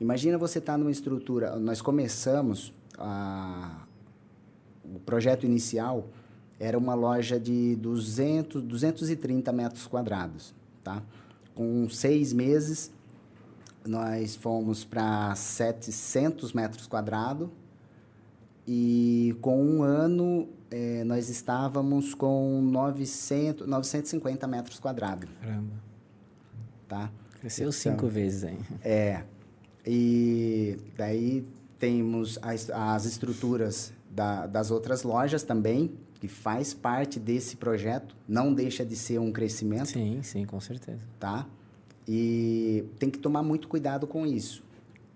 [0.00, 1.56] Imagina você estar numa estrutura.
[1.56, 3.84] Nós começamos a,
[4.84, 6.08] o projeto inicial
[6.58, 10.54] era uma loja de 200, 230 metros quadrados,
[10.84, 11.02] tá?
[11.54, 12.92] Com seis meses,
[13.84, 17.48] nós fomos para 700 metros quadrados
[18.66, 25.74] e com um ano eh, nós estávamos com 900, 950 metros quadrados, Caramba.
[26.88, 27.10] tá?
[27.40, 28.58] Cresceu Então, cinco vezes aí.
[28.82, 29.22] É.
[29.86, 31.46] E daí
[31.78, 38.54] temos as, as estruturas da, das outras lojas também, que faz parte desse projeto, não
[38.54, 41.00] deixa de ser um crescimento, Sim, sim, com certeza.
[41.18, 41.46] tá?
[42.06, 44.62] E tem que tomar muito cuidado com isso.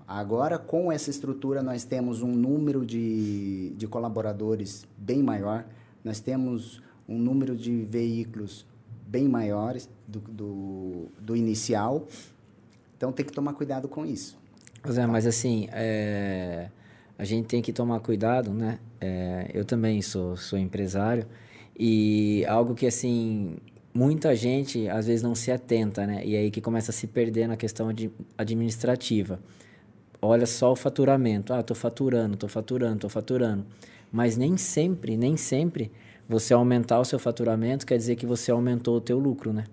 [0.06, 5.66] Agora, com essa estrutura, nós temos um número de, de colaboradores bem maior,
[6.04, 8.64] nós temos um número de veículos
[9.06, 12.06] bem maiores do, do, do inicial,
[12.96, 14.38] então tem que tomar cuidado com isso.
[14.88, 16.70] Zé, mas assim, é,
[17.18, 18.78] a gente tem que tomar cuidado, né?
[19.00, 21.26] É, eu também sou, sou empresário
[21.78, 23.56] e algo que, assim,
[23.92, 26.24] muita gente às vezes não se atenta, né?
[26.24, 27.88] E aí que começa a se perder na questão
[28.38, 29.40] administrativa.
[30.26, 31.52] Olha só o faturamento.
[31.52, 33.64] Ah, tô faturando, tô faturando, tô faturando.
[34.10, 35.90] Mas nem sempre, nem sempre
[36.28, 39.64] você aumentar o seu faturamento quer dizer que você aumentou o teu lucro, né?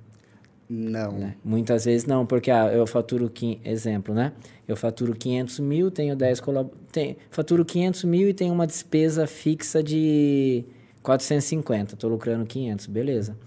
[0.70, 1.12] Não.
[1.12, 1.36] né?
[1.44, 3.32] Muitas vezes não, porque ah, eu faturo,
[3.64, 4.32] exemplo, né?
[4.68, 6.70] Eu faturo 500 mil, tenho 10 colab...
[6.92, 10.66] tem, faturo 500 mil e tenho uma despesa fixa de
[11.02, 13.38] 450, estou lucrando 500, beleza.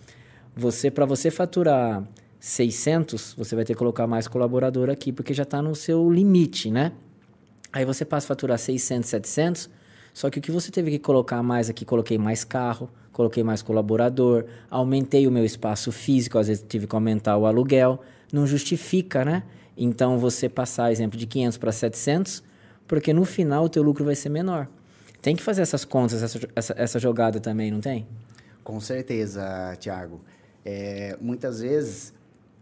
[0.55, 2.07] Você, para você faturar
[2.38, 6.70] 600, você vai ter que colocar mais colaborador aqui, porque já está no seu limite,
[6.70, 6.92] né?
[7.72, 9.70] Aí você passa a faturar 600, 700,
[10.14, 13.62] só que o que você teve que colocar mais aqui, coloquei mais carro, coloquei mais
[13.62, 18.01] colaborador, aumentei o meu espaço físico, às vezes tive que aumentar o aluguel,
[18.33, 19.42] não justifica, né?
[19.77, 22.42] Então você passar, exemplo, de 500 para 700,
[22.87, 24.68] porque no final o teu lucro vai ser menor.
[25.20, 28.07] Tem que fazer essas contas, essa, essa, essa jogada também, não tem?
[28.62, 30.20] Com certeza, Tiago.
[30.64, 32.12] É, muitas vezes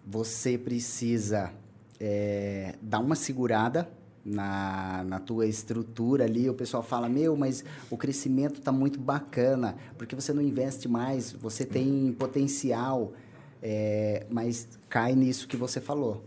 [0.07, 1.53] você precisa
[1.99, 3.89] é, dar uma segurada
[4.25, 6.49] na, na tua estrutura ali.
[6.49, 11.33] O pessoal fala, meu, mas o crescimento está muito bacana, porque você não investe mais,
[11.33, 13.13] você tem potencial,
[13.63, 16.23] é, mas cai nisso que você falou,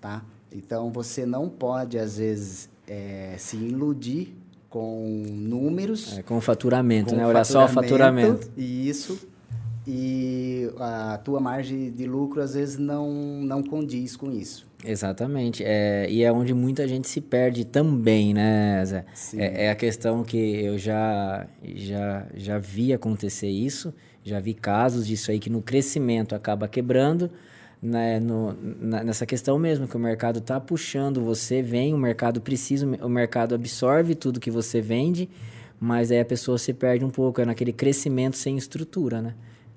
[0.00, 0.24] tá?
[0.52, 4.36] Então, você não pode, às vezes, é, se iludir
[4.68, 7.26] com números É, com faturamento, com né?
[7.26, 8.50] Olhar só o faturamento.
[8.56, 9.18] Isso.
[9.92, 13.10] E a tua margem de lucro, às vezes, não,
[13.42, 14.64] não condiz com isso.
[14.84, 15.64] Exatamente.
[15.66, 19.04] É, e é onde muita gente se perde também, né, Zé?
[19.36, 25.08] É, é a questão que eu já, já, já vi acontecer isso, já vi casos
[25.08, 27.28] disso aí que no crescimento acaba quebrando,
[27.82, 32.40] né, no, na- nessa questão mesmo, que o mercado está puxando, você vem, o mercado
[32.40, 35.28] precisa, o mercado absorve tudo que você vende,
[35.80, 39.34] mas aí a pessoa se perde um pouco, é naquele crescimento sem estrutura, né?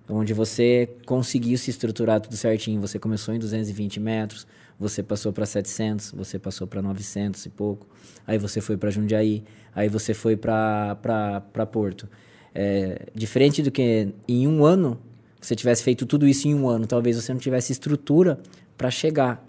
[0.09, 4.45] Onde você conseguiu se estruturar tudo certinho, você começou em 220 metros,
[4.77, 7.87] você passou para 700, você passou para 900 e pouco,
[8.27, 12.09] aí você foi para Jundiaí, aí você foi para Porto.
[12.53, 14.99] É, diferente do que em um ano,
[15.39, 18.39] você tivesse feito tudo isso em um ano, talvez você não tivesse estrutura
[18.77, 19.45] para chegar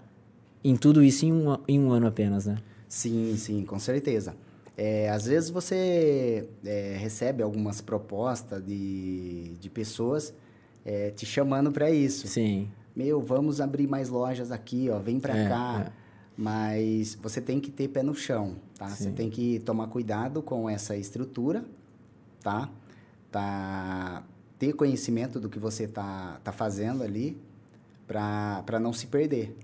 [0.63, 2.57] em tudo isso em um, em um ano apenas, né?
[2.87, 4.35] Sim, sim, com certeza.
[4.77, 10.33] É, às vezes você é, recebe algumas propostas de, de pessoas
[10.85, 12.27] é, te chamando para isso.
[12.27, 15.85] Sim, Meu, vamos abrir mais lojas aqui, ó, vem para É, cá.
[15.87, 16.05] é.
[16.37, 18.87] Mas você tem que ter pé no chão, tá?
[18.89, 19.13] Você Sim.
[19.13, 21.63] tem que tomar cuidado com essa estrutura,
[22.41, 22.69] tá?
[23.31, 24.23] tá
[24.57, 27.37] ter conhecimento do que você tá, tá fazendo ali
[28.07, 29.57] para não se perder.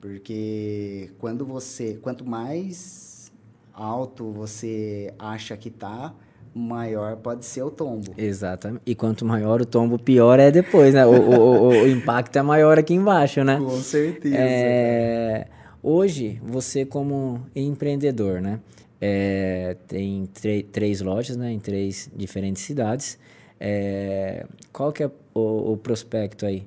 [0.00, 3.30] Porque quando você, quanto mais
[3.72, 6.12] alto você acha que tá,
[6.54, 8.12] maior pode ser o tombo.
[8.16, 8.82] exatamente.
[8.86, 11.04] E quanto maior o tombo, pior é depois, né?
[11.06, 13.56] O, o, o- o impacto é maior aqui embaixo, né?
[13.58, 14.36] Com certeza.
[14.38, 15.46] É,
[15.82, 18.60] hoje, você como empreendedor, né?
[19.00, 20.28] É, tem
[20.70, 21.50] três lojas, né?
[21.52, 23.18] Em três diferentes cidades.
[23.58, 26.64] É, qual que é o, o prospecto aí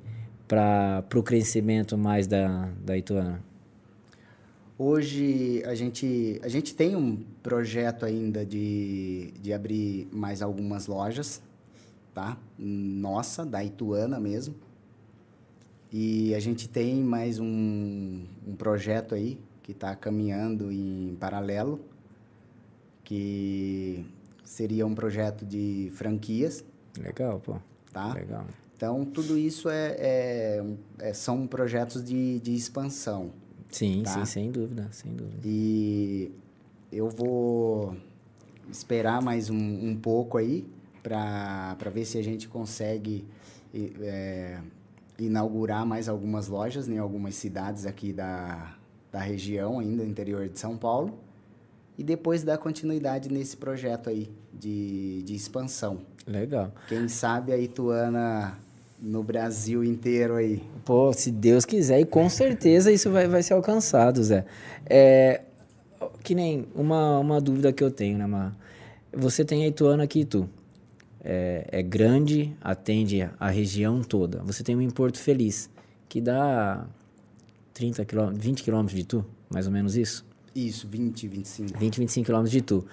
[0.47, 3.39] para o crescimento mais da, da Ituana?
[4.77, 11.41] Hoje a gente, a gente tem um projeto ainda de, de abrir mais algumas lojas,
[12.13, 12.37] tá?
[12.59, 14.53] Nossa, da Ituana mesmo.
[15.93, 21.79] E a gente tem mais um, um projeto aí que está caminhando em paralelo,
[23.01, 24.05] que
[24.43, 26.65] seria um projeto de franquias.
[26.99, 27.55] Legal, pô.
[27.93, 28.13] Tá?
[28.13, 28.45] Legal.
[28.75, 30.65] Então, tudo isso é, é,
[30.99, 33.31] é são projetos de, de expansão.
[33.75, 34.11] Sim, tá?
[34.11, 35.41] sim, sem dúvida, sem dúvida.
[35.43, 36.31] E
[36.89, 37.93] eu vou
[38.71, 40.65] esperar mais um, um pouco aí
[41.03, 43.25] para ver se a gente consegue
[44.01, 44.61] é,
[45.19, 48.77] inaugurar mais algumas lojas em algumas cidades aqui da,
[49.11, 51.19] da região, ainda interior de São Paulo.
[51.97, 55.99] E depois dar continuidade nesse projeto aí de, de expansão.
[56.25, 56.71] Legal.
[56.87, 58.57] Quem sabe a Ituana
[59.01, 60.63] no Brasil inteiro aí.
[60.83, 64.45] Pô, se Deus quiser, e com certeza isso vai, vai ser alcançado, Zé.
[64.85, 65.41] É,
[66.23, 68.55] que nem uma, uma dúvida que eu tenho, né, Mar?
[69.13, 70.49] Você tem a Ituana aqui e tu.
[71.23, 74.43] É, é, grande, atende a região toda.
[74.43, 75.69] Você tem um em Porto Feliz,
[76.07, 76.85] que dá
[77.73, 80.25] 30 km, 20 quilômetros de tu, mais ou menos isso?
[80.53, 81.79] Isso, 20, 25.
[81.79, 82.85] 20, 25 quilômetros de tu.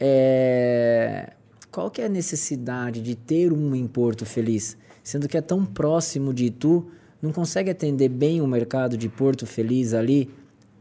[0.00, 1.32] É,
[1.70, 4.76] qual que é a necessidade de ter um em Porto Feliz?
[5.06, 6.84] Sendo que é tão próximo de Itu,
[7.22, 10.28] não consegue atender bem o mercado de Porto Feliz ali,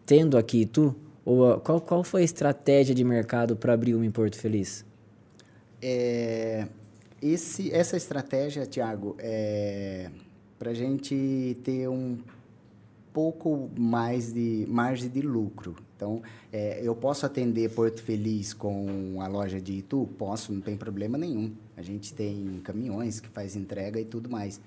[0.03, 0.95] tendo aqui Itu?
[1.23, 4.83] Ou qual, qual foi a estratégia de mercado para abrir uma em Porto Feliz?
[5.79, 6.67] É,
[7.21, 10.09] esse, essa estratégia, Tiago, é
[10.57, 12.17] para a gente ter um
[13.13, 15.75] pouco mais de margem de lucro.
[15.95, 16.21] Então,
[16.51, 20.09] é, eu posso atender Porto Feliz com a loja de Itu?
[20.17, 21.53] Posso, não tem problema nenhum.
[21.77, 24.59] A gente tem caminhões que faz entrega e tudo mais.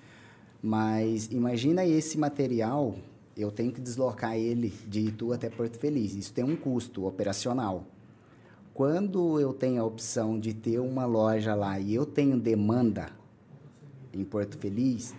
[0.62, 2.96] Mas imagina esse material,
[3.36, 6.14] eu tenho que deslocar ele de Itu até Porto Feliz.
[6.14, 7.84] Isso tem um custo operacional.
[8.72, 13.10] Quando eu tenho a opção de ter uma loja lá e eu tenho demanda
[14.14, 15.14] em Porto Feliz,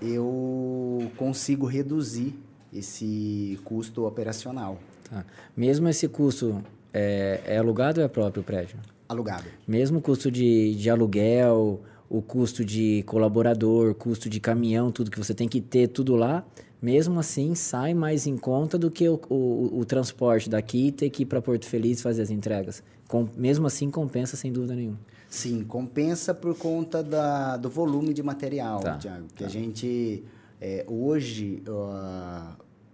[0.00, 2.34] eu consigo reduzir
[2.72, 4.78] esse custo operacional.
[5.08, 5.24] Tá.
[5.56, 8.78] Mesmo esse custo é, é alugado ou é próprio o prédio?
[9.08, 9.44] Alugado.
[9.66, 15.18] Mesmo o custo de, de aluguel, o custo de colaborador, custo de caminhão, tudo que
[15.18, 16.44] você tem que ter, tudo lá,
[16.80, 21.10] mesmo assim sai mais em conta do que o, o, o transporte daqui e ter
[21.10, 22.82] que ir para Porto Feliz fazer as entregas.
[23.08, 24.98] Com, mesmo assim compensa sem dúvida nenhuma.
[25.28, 29.26] Sim, compensa por conta da, do volume de material, tá, Thiago.
[29.34, 29.46] Que tá.
[29.46, 30.24] a gente,
[30.60, 31.62] é, hoje,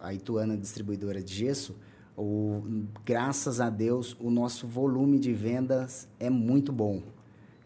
[0.01, 1.77] a Ituana Distribuidora de Gesso,
[2.23, 2.63] o,
[3.05, 7.03] graças a Deus, o nosso volume de vendas é muito bom.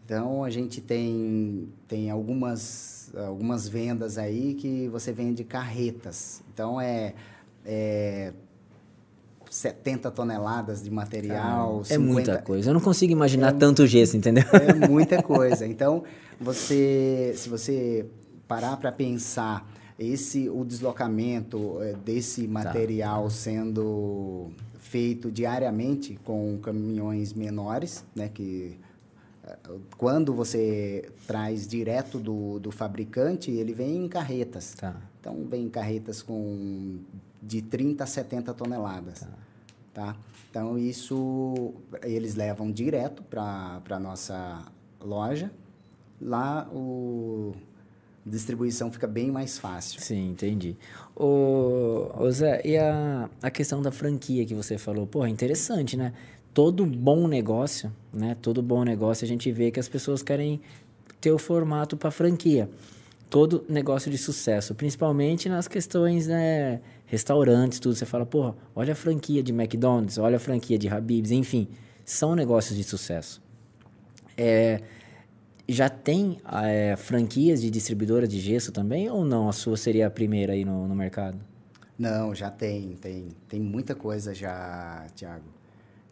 [0.05, 6.43] Então, a gente tem, tem algumas, algumas vendas aí que você vende carretas.
[6.53, 7.13] Então, é,
[7.65, 8.33] é
[9.51, 11.81] 70 toneladas de material.
[11.83, 12.13] é 50...
[12.13, 12.71] muita coisa.
[12.71, 14.45] Eu não consigo imaginar é, tanto gesso, entendeu?
[14.53, 15.67] É muita coisa.
[15.67, 16.03] Então,
[16.41, 18.07] você, se você
[18.49, 19.69] parar para pensar
[19.99, 22.53] esse o deslocamento é, desse tá.
[22.53, 23.31] material tá.
[23.31, 28.79] sendo feito diariamente com caminhões menores, né, que
[29.45, 29.57] é,
[29.97, 34.75] quando você traz direto do, do fabricante, ele vem em carretas.
[34.75, 34.97] Tá.
[35.21, 36.99] Então, vem em carretas com
[37.43, 39.21] de 30 a 70 toneladas.
[39.21, 39.29] Tá.
[39.93, 40.17] tá?
[40.51, 44.65] Então, isso eles levam direto para a nossa
[45.01, 45.51] loja.
[46.21, 47.55] Lá, o
[48.27, 50.01] distribuição fica bem mais fácil.
[50.01, 50.77] Sim, entendi.
[51.15, 55.09] Ô, ô Zé, e a, a questão da franquia que você falou?
[55.25, 56.13] É interessante, né?
[56.53, 58.37] Todo bom negócio, né?
[58.43, 60.61] Todo bom negócio a gente vê que as pessoas querem
[61.21, 62.69] ter o formato para franquia.
[63.31, 66.81] Todo negócio de sucesso, principalmente nas questões, né?
[67.07, 67.95] Restaurantes, tudo.
[67.95, 71.69] Você fala, pô, olha a franquia de McDonald's, olha a franquia de Habib's, enfim.
[72.05, 73.43] São negócios de sucesso.
[74.37, 74.81] É,
[75.69, 79.49] já tem é, franquias de distribuidora de gesso também ou não?
[79.49, 81.39] A sua seria a primeira aí no, no mercado?
[81.99, 85.45] Não, já tem, tem, tem muita coisa já, Tiago.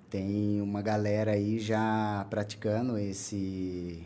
[0.08, 4.02] Tem uma galera aí já praticando esse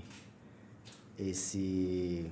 [1.18, 2.30] esse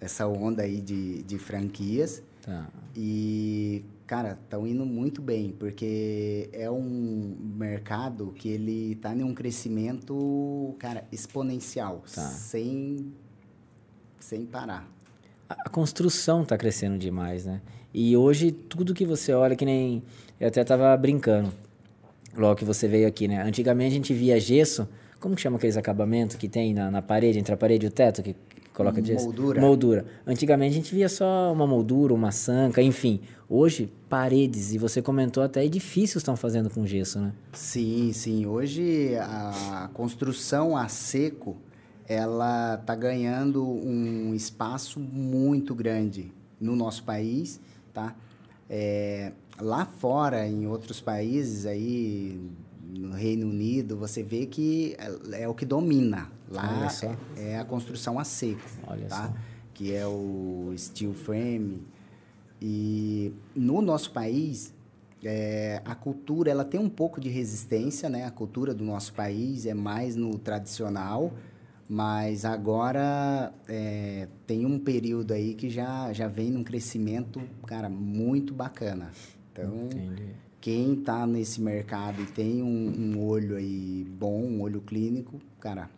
[0.00, 2.22] essa onda aí de, de franquias.
[2.42, 2.68] Tá.
[2.96, 9.32] E cara, estão indo muito bem, porque é um mercado que ele está em um
[9.32, 12.20] crescimento, cara, exponencial, tá.
[12.20, 13.10] sem,
[14.20, 14.86] sem parar.
[15.48, 17.62] A, a construção está crescendo demais, né?
[17.94, 20.02] E hoje, tudo que você olha, que nem...
[20.38, 21.50] Eu até estava brincando,
[22.36, 23.42] logo que você veio aqui, né?
[23.42, 24.86] Antigamente a gente via gesso
[25.20, 27.90] Como que chama aqueles acabamentos que tem na, na parede, entre a parede e o
[27.90, 28.36] teto, que
[28.72, 29.24] coloca gesso?
[29.26, 29.60] Moldura.
[29.60, 30.06] Moldura.
[30.26, 33.20] Antigamente a gente via só uma moldura, uma sanca, enfim.
[33.48, 37.32] Hoje, paredes, e você comentou até edifícios estão fazendo com gesso, né?
[37.52, 38.46] Sim, sim.
[38.46, 41.56] Hoje a construção a seco,
[42.08, 47.60] ela está ganhando um espaço muito grande no nosso país,
[47.92, 48.14] tá?
[48.70, 52.40] É, lá fora, em outros países aí,
[52.98, 54.96] no Reino Unido, você vê que
[55.30, 56.30] é, é o que domina.
[56.52, 56.88] Lá
[57.36, 59.28] é, a construção a seco, Olha tá?
[59.28, 59.34] Só.
[59.74, 61.82] Que é o steel frame.
[62.60, 64.72] E no nosso país,
[65.24, 68.24] é, a cultura ela tem um pouco de resistência, né?
[68.24, 71.32] A cultura do nosso país é mais no tradicional,
[71.88, 78.52] mas agora é, tem um período aí que já, já vem num crescimento, cara, muito
[78.52, 79.10] bacana.
[79.52, 80.34] Então, Entendi.
[80.60, 85.90] quem está nesse mercado e tem um, um, olho aí bom, um olho clínico, cara,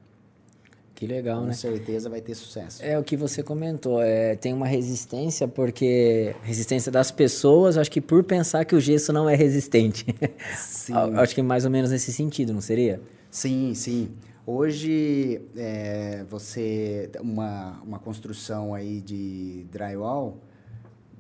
[0.95, 1.53] que legal, com né?
[1.53, 2.83] certeza vai ter sucesso.
[2.83, 8.01] É o que você comentou, é, tem uma resistência porque resistência das pessoas, acho que
[8.01, 10.07] por pensar que o gesso não é resistente.
[10.57, 10.93] Sim.
[11.19, 13.01] acho que mais ou menos nesse sentido, não seria?
[13.31, 14.11] Sim, sim.
[14.47, 20.39] Hoje, é, você uma, uma construção aí de drywall,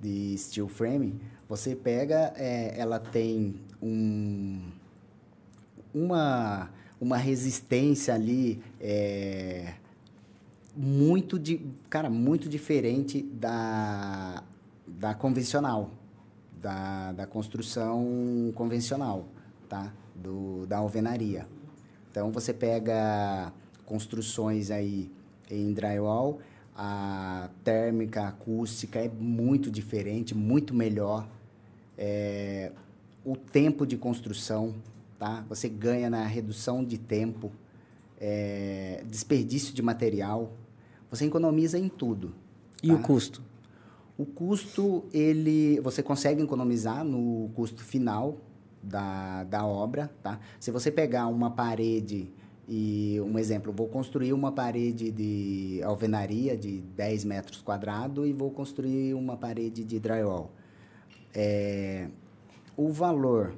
[0.00, 1.18] de steel frame,
[1.48, 4.60] você pega, é, ela tem um,
[5.94, 6.70] uma,
[7.04, 9.74] uma resistência ali é,
[10.74, 14.42] muito, de, cara, muito diferente da,
[14.86, 15.90] da convencional,
[16.62, 19.28] da, da construção convencional,
[19.68, 19.92] tá?
[20.14, 21.46] Do, da alvenaria.
[22.10, 23.52] Então, você pega
[23.84, 25.10] construções aí
[25.50, 26.40] em drywall,
[26.74, 31.28] a térmica, a acústica é muito diferente, muito melhor.
[31.98, 32.72] É,
[33.22, 34.74] o tempo de construção,
[35.24, 35.42] tá?
[35.48, 37.50] Você ganha na redução de tempo,
[38.20, 40.52] é, desperdício de material,
[41.10, 42.34] você economiza em tudo.
[42.82, 42.94] E tá?
[42.94, 43.42] o custo?
[44.18, 48.36] O custo, ele, você consegue economizar no custo final
[48.82, 50.38] da, da obra, tá?
[50.60, 52.30] Se você pegar uma parede
[52.68, 58.50] e, um exemplo, vou construir uma parede de alvenaria de 10 metros quadrados e vou
[58.50, 60.52] construir uma parede de drywall.
[61.34, 62.08] É,
[62.76, 63.54] o valor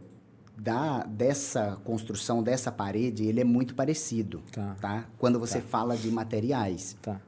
[0.57, 4.77] da, dessa construção, dessa parede, ele é muito parecido, Tá.
[4.81, 5.05] tá?
[5.19, 5.67] Quando você Tá.
[5.69, 6.97] fala de materiais.
[7.03, 7.21] Tá.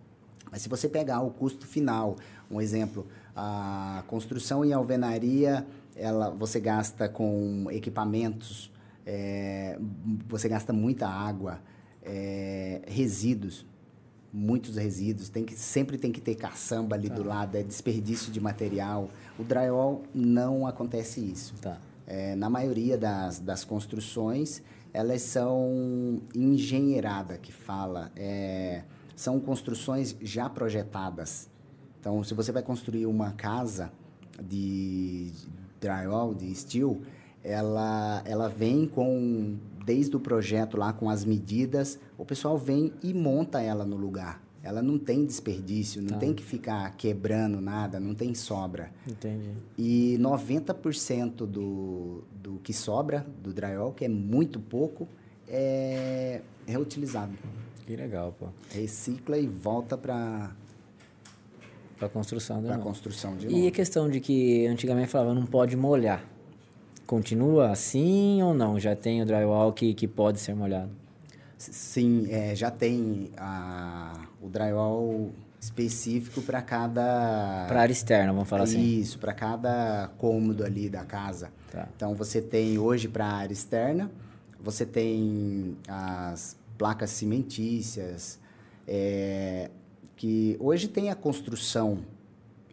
[0.50, 2.16] Mas se você pegar o custo final,
[2.50, 3.06] um exemplo,
[3.36, 8.72] a construção em alvenaria, ela, você gasta com equipamentos,
[9.04, 9.78] é,
[10.26, 11.60] você gasta muita água,
[12.02, 13.66] é, resíduos,
[14.32, 18.40] muitos resíduos, tem que, sempre tem que ter caçamba ali do lado, é desperdício de
[18.40, 19.08] material.
[19.38, 21.54] O drywall não acontece isso.
[21.60, 21.78] Tá.
[22.10, 24.62] É, na maioria das, das construções,
[24.94, 28.10] elas são engenheirada, que fala.
[28.16, 28.82] É,
[29.14, 31.50] são construções já projetadas.
[32.00, 33.92] Então, se você vai construir uma casa
[34.42, 35.32] de
[35.78, 37.02] drywall, de steel,
[37.44, 43.12] ela, ela vem com, desde o projeto lá, com as medidas, o pessoal vem e
[43.12, 44.40] monta ela no lugar.
[44.68, 46.18] Ela não tem desperdício, não Tá.
[46.18, 48.90] tem que ficar quebrando nada, não tem sobra.
[49.06, 49.50] Entendi.
[49.78, 55.08] E 90% do, do que sobra do drywall, que é muito pouco,
[55.48, 57.32] é reutilizado.
[57.86, 58.48] Que legal, pô.
[58.70, 60.50] Recicla e volta para
[61.98, 63.66] Pra construção da a construção de E novo.
[63.68, 66.22] a questão de que antigamente falava não pode molhar.
[67.06, 68.78] Continua assim ou não?
[68.78, 70.90] Já tem o drywall que, que pode ser molhado?
[71.58, 77.66] Sim, é, já tem a, o drywall específico para cada...
[77.66, 78.80] Para área externa, vamos falar assim.
[78.80, 81.50] Isso, para cada cômodo ali da casa.
[81.70, 81.88] Tá.
[81.96, 84.08] Então, você tem hoje para a área externa,
[84.60, 88.38] você tem as placas cimentícias,
[88.86, 89.68] é,
[90.14, 92.04] que hoje tem a construção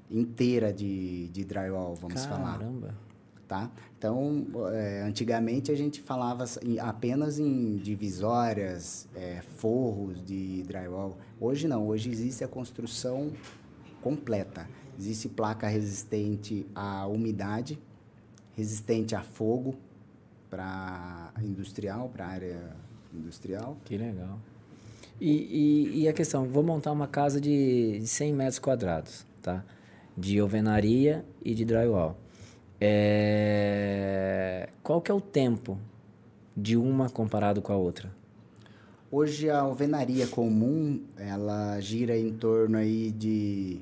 [0.09, 2.59] inteira de, de drywall, vamos falar.
[2.59, 3.04] Caramba.
[3.47, 3.69] Tá?
[3.95, 6.45] Então, é, antigamente a gente falava
[6.81, 11.15] apenas em divisórias, é, forros de drywall.
[11.39, 13.31] Hoje não, hoje existe a construção
[14.01, 14.67] completa.
[14.97, 17.79] Existe placa resistente à umidade,
[18.55, 19.75] resistente a fogo
[20.49, 22.75] para industrial, para área
[23.13, 23.77] industrial.
[23.85, 24.39] Que legal.
[25.19, 29.63] E, e, e a questão, vou montar uma casa de, de 100 metros quadrados, tá?
[30.17, 32.17] De alvenaria e de drywall.
[32.79, 34.69] É...
[34.83, 35.77] Qual que é o tempo
[36.55, 38.09] de uma comparado com a outra?
[39.11, 43.79] Hoje a alvenaria comum, ela gira em torno aí de,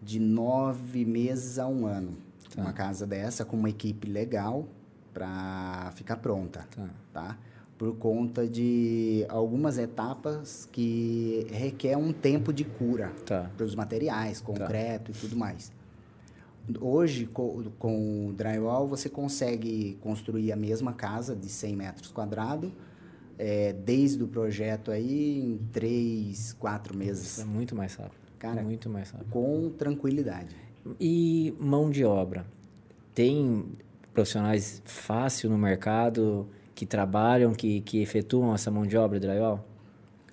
[0.00, 2.16] de nove meses a um ano.
[2.54, 2.62] Tá.
[2.62, 4.66] Uma casa dessa com uma equipe legal
[5.12, 6.88] para ficar pronta, Tá.
[7.12, 7.38] tá?
[7.80, 13.50] por conta de algumas etapas que requer um tempo de cura tá.
[13.56, 14.46] para os materiais, tá.
[14.46, 15.72] concreto e tudo mais.
[16.80, 22.70] Hoje, com, com o drywall, você consegue construir a mesma casa de 100 metros quadrados,
[23.38, 27.38] é, desde o projeto aí, em 3, 4 meses.
[27.38, 28.20] é muito mais rápido.
[28.38, 29.30] Cara, muito mais rápido.
[29.30, 30.54] Com tranquilidade.
[30.98, 32.46] E mão de obra?
[33.14, 33.66] Tem
[34.12, 39.64] profissionais fácil no mercado que trabalham, que, que efetuam essa mão de obra drywall?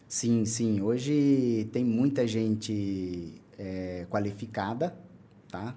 [0.08, 0.82] Sim, sim.
[0.82, 4.98] Hoje tem muita gente é, qualificada,
[5.50, 5.76] tá?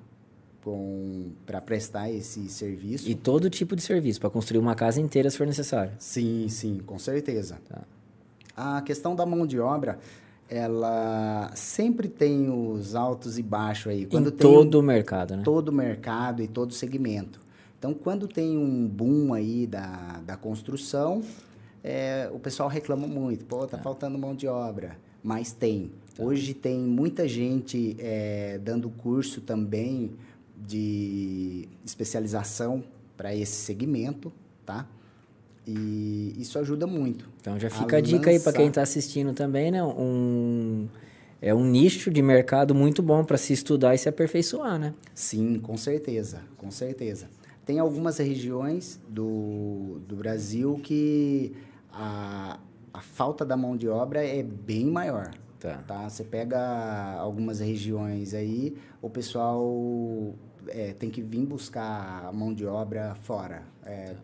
[1.46, 3.08] Para prestar esse serviço.
[3.08, 5.92] E todo tipo de serviço, para construir uma casa inteira se for necessário.
[5.98, 7.58] Sim, sim, com certeza.
[7.68, 7.82] Tá.
[8.56, 9.98] A questão da mão de obra,
[10.48, 14.06] ela sempre tem os altos e baixos aí.
[14.06, 15.42] Quando em todo o mercado, né?
[15.42, 17.40] Todo o mercado e todo segmento.
[17.78, 21.22] Então, quando tem um boom aí da, da construção,
[21.82, 23.46] é, o pessoal reclama muito.
[23.46, 24.98] Pô, tá, tá faltando mão de obra.
[25.22, 25.90] Mas tem.
[26.14, 26.22] Tá.
[26.22, 30.12] Hoje tem muita gente é, dando curso também
[30.66, 32.84] de especialização
[33.16, 34.32] para esse segmento,
[34.64, 34.86] tá?
[35.66, 37.28] E isso ajuda muito.
[37.40, 38.30] Então já fica a, a dica lançar...
[38.30, 39.82] aí para quem está assistindo também, né?
[39.82, 40.88] Um
[41.42, 44.92] é um nicho de mercado muito bom para se estudar e se aperfeiçoar, né?
[45.14, 47.28] Sim, com certeza, com certeza.
[47.64, 51.54] Tem algumas regiões do, do Brasil que
[51.90, 52.60] a,
[52.92, 55.30] a falta da mão de obra é bem maior.
[55.58, 55.78] Tá.
[55.86, 56.08] tá?
[56.08, 60.34] Você pega algumas regiões aí, o pessoal
[60.68, 63.62] é, tem que vir buscar a mão de obra fora.
[63.84, 64.14] É,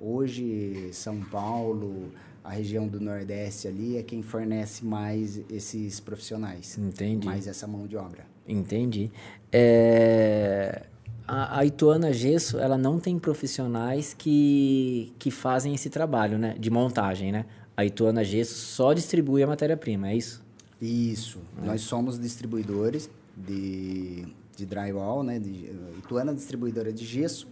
[0.00, 2.12] hoje, São Paulo,
[2.42, 6.78] a região do Nordeste ali é quem fornece mais esses profissionais.
[6.78, 7.26] Entendi.
[7.26, 8.24] Mais essa mão de obra.
[8.46, 9.10] Entendi.
[9.52, 10.86] É,
[11.26, 16.56] a, a Ituana Gesso, ela não tem profissionais que, que fazem esse trabalho, né?
[16.58, 17.44] De montagem, né?
[17.76, 20.42] A Ituana Gesso só distribui a matéria-prima, é isso?
[20.80, 21.38] Isso.
[21.62, 21.66] É.
[21.66, 24.26] Nós somos distribuidores de
[24.58, 25.38] de drywall, né?
[25.38, 27.46] De, Ituana Distribuidora de Gesso.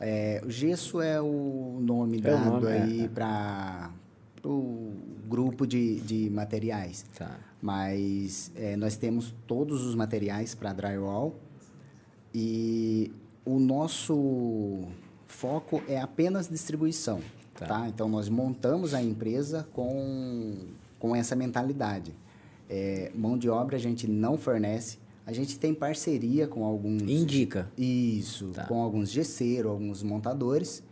[0.00, 3.08] É, o gesso é o nome é dado o nome, aí é.
[3.08, 3.90] para
[4.42, 4.94] o
[5.28, 7.04] grupo de, de materiais.
[7.14, 7.38] Tá.
[7.60, 11.38] Mas é, nós temos todos os materiais para drywall
[12.34, 13.12] e
[13.44, 14.88] o nosso
[15.26, 17.20] foco é apenas distribuição.
[17.54, 17.66] Tá.
[17.66, 17.88] tá?
[17.88, 20.56] Então, nós montamos a empresa com,
[20.98, 22.14] com essa mentalidade.
[22.70, 24.99] É, mão de obra a gente não fornece,
[25.30, 27.02] a gente tem parceria com alguns.
[27.02, 27.70] Indica.
[27.78, 28.64] Isso, tá.
[28.64, 30.82] com alguns gesseiros, alguns montadores,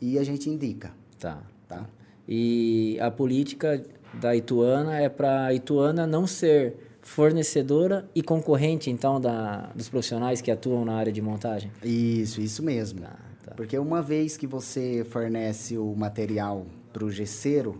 [0.00, 0.92] e a gente indica.
[1.18, 1.42] Tá.
[1.66, 1.84] tá.
[2.28, 3.82] E a política
[4.14, 10.40] da Ituana é para a Ituana não ser fornecedora e concorrente, então, da, dos profissionais
[10.40, 11.72] que atuam na área de montagem?
[11.82, 13.00] Isso, isso mesmo.
[13.00, 13.54] Tá, tá.
[13.56, 17.76] Porque uma vez que você fornece o material para o gesseiro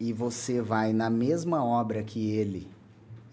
[0.00, 2.66] e você vai na mesma obra que ele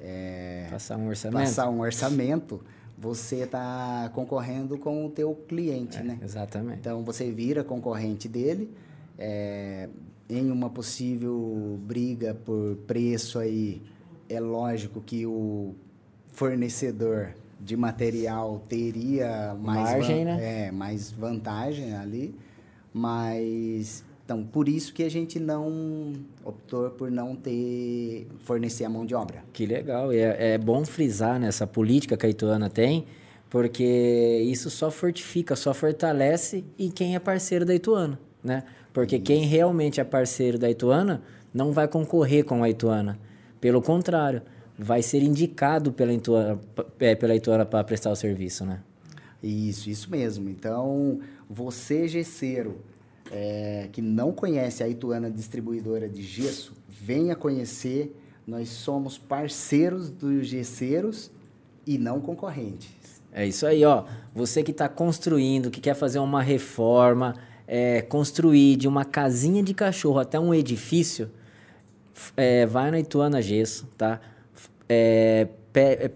[0.04, 1.40] é, passar um orçamento.
[1.40, 2.62] Passar um orçamento,
[2.98, 6.20] você está concorrendo com o teu cliente, é, né?
[6.22, 6.80] Exatamente.
[6.80, 8.70] Então, você vira concorrente dele
[9.18, 9.88] é,
[10.30, 13.82] em uma possível briga por preço aí,
[14.28, 15.74] é lógico que o
[16.28, 20.68] fornecedor de material teria mais, Margem, né?
[20.68, 22.36] é, mais vantagem ali,
[22.94, 24.04] mas
[24.34, 26.14] então, por isso que a gente não
[26.44, 29.44] optou por não ter fornecer a mão de obra.
[29.54, 30.12] Que legal.
[30.12, 33.06] É, é bom frisar nessa política que a Ituana tem,
[33.48, 38.64] porque isso só fortifica, só fortalece e quem é parceiro da Ituana, né?
[38.92, 39.26] Porque isso.
[39.26, 41.22] quem realmente é parceiro da Ituana
[41.54, 43.20] não vai concorrer com a Ituana.
[43.62, 44.42] Pelo contrário,
[44.78, 46.60] vai ser indicado pela Ituana,
[47.00, 48.82] é, pela Ituana para prestar o serviço, né?
[49.44, 50.50] Isso, isso mesmo.
[50.50, 51.20] Então,
[51.50, 52.80] você, gesseiro,
[53.32, 58.16] é, que não conhece a Ituana Distribuidora de Gesso, venha conhecer.
[58.46, 61.32] Nós somos parceiros dos gesseiros
[61.86, 62.90] e não concorrentes.
[63.32, 64.06] É isso aí, ó.
[64.36, 67.36] Você que está construindo, que quer fazer uma reforma,
[67.68, 71.32] é, construir de uma casinha de cachorro até um edifício,
[72.38, 74.22] é, vai na Ituana Gesso, tá?
[74.88, 75.48] É,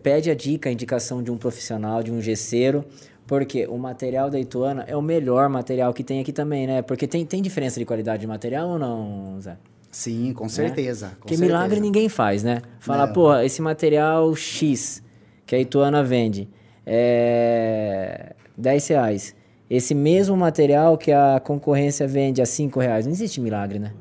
[0.04, 2.86] pede a dica, a indicação de um profissional, de um gesseiro,
[3.28, 6.82] porque o material da Ituana é o melhor material que tem aqui também, né?
[6.82, 9.58] Porque tem, tem diferença de qualidade de material ou não, Zé?
[9.92, 10.50] Sim, com né?
[10.50, 11.08] certeza.
[11.08, 11.14] Né?
[11.20, 12.62] Porque milagre ninguém faz, né?
[12.80, 15.04] Falar, pô, esse material X
[15.46, 16.50] que a Ituana vende
[16.86, 19.36] é 10 reais.
[19.70, 23.06] Esse mesmo material que a concorrência vende a 5 reais.
[23.06, 23.92] Não existe milagre, né?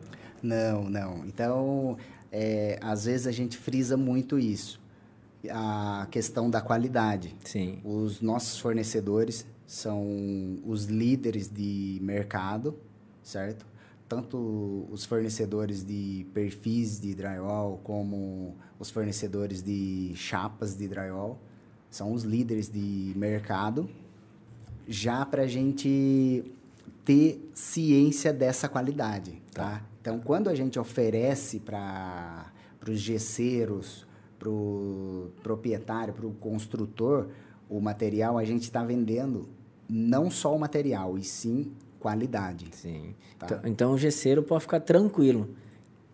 [0.40, 1.24] Não, não.
[1.26, 1.96] Então,
[2.30, 4.80] é, às vezes a gente frisa muito isso
[5.50, 7.36] a questão da qualidade.
[7.44, 7.80] Sim.
[7.84, 12.78] Os nossos fornecedores são os líderes de mercado,
[13.22, 13.66] certo?
[14.08, 21.40] tanto os fornecedores de perfis de drywall como os fornecedores de chapas de drywall
[21.90, 23.88] são os líderes de mercado
[24.86, 26.44] já para a gente
[27.04, 29.84] ter ciência dessa qualidade, tá?
[30.00, 32.52] Então, quando a gente oferece para
[32.88, 34.05] os gesseiros,
[34.46, 37.26] para o proprietário, para o construtor,
[37.68, 39.48] o material, a gente está vendendo
[39.88, 42.66] não só o material, e sim qualidade.
[42.70, 43.14] Sim.
[43.38, 43.46] Tá?
[43.46, 45.48] Então, então, o gesseiro pode ficar tranquilo.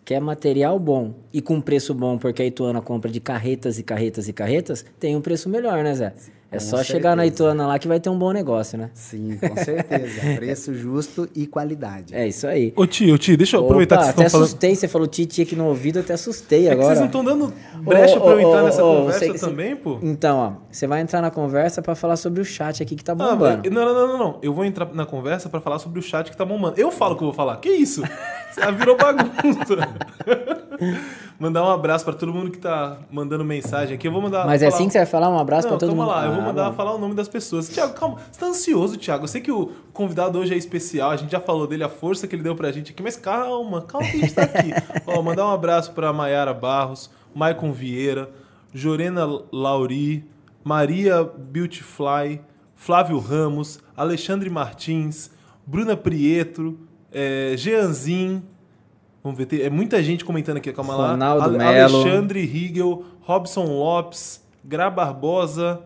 [0.03, 4.27] Quer material bom e com preço bom, porque a Ituana compra de carretas e carretas
[4.29, 6.15] e carretas, tem um preço melhor, né, Zé?
[6.17, 6.33] Sim.
[6.53, 6.85] É só certeza.
[6.85, 8.91] chegar na Ituana lá que vai ter um bom negócio, né?
[8.95, 10.21] Sim, com certeza.
[10.37, 12.15] Preço justo e qualidade.
[12.15, 12.73] É isso aí.
[12.77, 15.41] Ô tio, ô tio, deixa eu Opa, aproveitar que vocês até assustei, você falou titi
[15.41, 16.89] aqui no ouvido, até assustei é agora.
[16.89, 19.75] vocês não estão dando brecha ô, pra eu entrar ô, nessa ô, conversa você, também,
[19.75, 19.99] pô?
[20.03, 23.15] Então, ó, você vai entrar na conversa para falar sobre o chat aqui que tá
[23.15, 23.63] bombando.
[23.67, 24.39] Ah, não, não, não, não, não.
[24.43, 26.79] Eu vou entrar na conversa para falar sobre o chat que tá bombando.
[26.79, 27.57] Eu falo o que eu vou falar.
[27.57, 28.03] Que isso?
[28.79, 29.77] Virou bagunça.
[31.43, 34.07] mandar um abraço para todo mundo que tá mandando mensagem aqui.
[34.07, 34.47] Eu vou mandar.
[34.47, 36.13] Mas é assim que você vai falar um abraço para todo calma mundo.
[36.13, 36.77] lá, ah, eu vou ah, mandar bom.
[36.77, 37.69] falar o nome das pessoas.
[37.69, 38.19] Tiago, calma.
[38.31, 39.25] Você tá ansioso, Tiago?
[39.25, 42.29] Eu sei que o convidado hoje é especial, a gente já falou dele, a força
[42.29, 44.71] que ele deu pra gente aqui, mas calma, calma que a gente tá aqui.
[45.07, 48.31] Ó, mandar um abraço pra Maiara Barros, Maicon Vieira,
[48.73, 50.25] Jorena Lauri,
[50.63, 52.41] Maria Beautyfly,
[52.77, 55.31] Flávio Ramos, Alexandre Martins,
[55.67, 56.79] Bruna Prieto,
[57.13, 58.43] é, Jeanzin,
[59.23, 61.11] vamos ver, tem, é muita gente comentando aqui, calma lá.
[61.13, 61.97] Ronaldo Ale, Melo.
[61.97, 65.81] Alexandre Riegel, Robson Lopes, Gra Barbosa,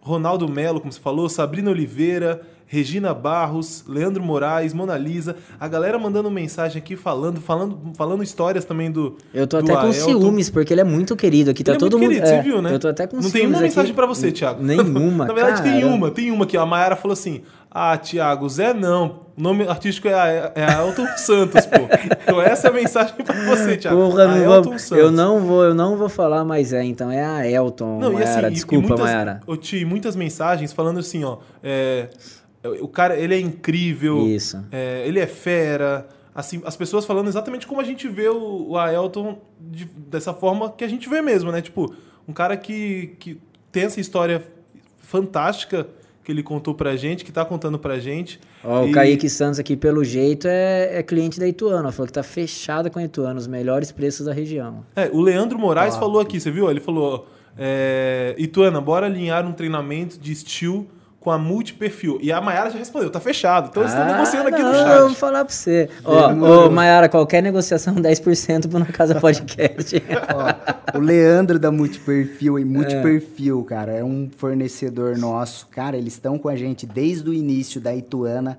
[0.00, 2.40] Ronaldo Melo, como você falou, Sabrina Oliveira,
[2.72, 8.64] Regina Barros, Leandro Moraes, Mona Lisa, a galera mandando mensagem aqui falando, falando, falando histórias
[8.64, 9.16] também do.
[9.34, 11.64] Eu tô até com ciúmes, porque ele é muito querido aqui.
[11.64, 12.22] Tá ele todo é muito mundo.
[12.22, 12.72] Querido, é, você viu, né?
[12.72, 13.34] Eu tô até com Não ciúmes.
[13.34, 14.62] Não tem uma mensagem para você, Thiago.
[14.62, 15.26] Nenhuma.
[15.26, 15.74] Na verdade, cara.
[15.74, 19.20] tem uma, tem uma que a Mayara falou assim: Ah, Thiago, Zé não.
[19.38, 21.76] O nome artístico é, é Aelton Santos, pô.
[22.22, 23.96] Então essa é a mensagem pra você, Thiago.
[23.96, 25.04] Porra, Aelton vou, Santos.
[25.04, 28.00] Eu não vou, eu não vou falar mais é, então é a Aelton.
[28.00, 29.40] Não, Mayara, e assim, desculpa, e muitas, Mayara.
[29.46, 31.38] Eu tinha muitas mensagens falando assim, ó.
[31.62, 32.08] É,
[32.80, 34.26] o cara, ele é incrível.
[34.26, 34.62] Isso.
[34.72, 36.08] É, ele é fera.
[36.34, 40.70] Assim, as pessoas falando exatamente como a gente vê o, o Aelton de, dessa forma
[40.70, 41.62] que a gente vê mesmo, né?
[41.62, 41.94] Tipo,
[42.26, 43.40] um cara que, que
[43.70, 44.42] tem essa história
[44.98, 45.86] fantástica
[46.22, 48.38] que ele contou pra gente, que tá contando pra gente.
[48.62, 48.90] Ó, e...
[48.90, 51.90] O Kaique Santos aqui, pelo jeito, é, é cliente da Ituano.
[51.92, 54.84] Falou que tá fechada com a Ituano, os melhores preços da região.
[54.94, 56.70] É, o Leandro Moraes falou aqui, você viu?
[56.70, 60.86] Ele falou: é, Ituana, bora alinhar um treinamento de steel
[61.20, 62.18] com a multiperfil.
[62.22, 63.68] E a Mayara já respondeu, tá fechado.
[63.70, 65.00] Então eles estão ah, negociando aqui não, no chat.
[65.00, 65.90] Vou falar pra você.
[66.02, 70.02] Ó, ô, Mayara, qualquer negociação, 10% pro Na Casa Podcast.
[70.34, 73.68] Ó, o Leandro da Multiperfil e Multiperfil, é.
[73.68, 75.66] cara, é um fornecedor nosso.
[75.68, 78.58] Cara, eles estão com a gente desde o início da Ituana.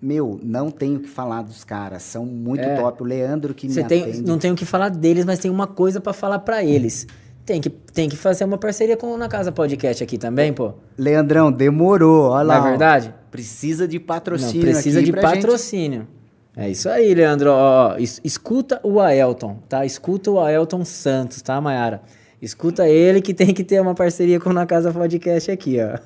[0.00, 2.76] Meu, não tenho o que falar dos caras, são muito é.
[2.76, 3.02] top.
[3.02, 4.22] O Leandro que Você me tem, atende.
[4.22, 7.06] Não tenho o que falar deles, mas tem uma coisa para falar para eles.
[7.46, 10.74] Tem que, tem que fazer uma parceria com Na Casa Podcast aqui também, pô.
[10.98, 12.58] Leandrão, demorou, olha lá.
[12.58, 13.14] Não é verdade?
[13.30, 16.00] Precisa de patrocínio Não, precisa de patrocínio.
[16.00, 16.16] Gente.
[16.56, 17.50] É isso aí, Leandro.
[17.52, 19.86] Ó, escuta o Aelton, tá?
[19.86, 22.02] Escuta o Aelton Santos, tá, Mayara?
[22.42, 25.98] Escuta ele que tem que ter uma parceria com Na Casa Podcast aqui, ó.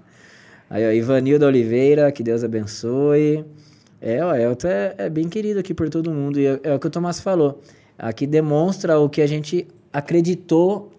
[0.70, 3.44] Aí, ó, Ivanildo Oliveira, que Deus abençoe.
[4.00, 6.40] É, o Aelton é, é bem querido aqui por todo mundo.
[6.40, 7.60] E é, é o que o Tomás falou.
[7.98, 10.92] Aqui demonstra o que a gente acreditou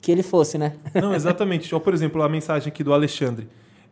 [0.00, 0.74] que ele fosse, né?
[0.94, 1.74] Não, exatamente.
[1.74, 3.48] Ou, por exemplo, a mensagem aqui do Alexandre.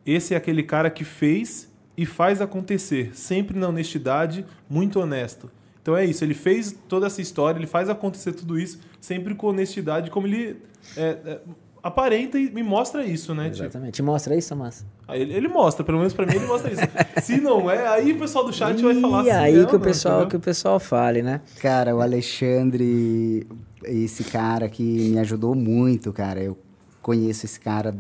[0.07, 5.51] Esse é aquele cara que fez e faz acontecer, sempre na honestidade, muito honesto.
[5.83, 9.49] Então é isso, ele fez toda essa história, ele faz acontecer tudo isso, sempre com
[9.49, 10.63] honestidade, como ele
[10.97, 11.41] é, é,
[11.83, 13.49] aparenta e me mostra isso, né?
[13.49, 13.95] Exatamente.
[13.95, 14.07] Tipo?
[14.07, 14.85] Mostra isso, Massa?
[15.09, 16.83] Ele, ele mostra, pelo menos para mim ele mostra isso.
[17.23, 19.29] Se não é, aí o pessoal do chat e vai falar assim.
[19.29, 21.41] E aí que, o pessoal, que o pessoal fale, né?
[21.61, 23.47] Cara, o Alexandre,
[23.89, 26.41] esse cara que me ajudou muito, cara.
[26.43, 26.57] Eu
[27.03, 27.95] conheço esse cara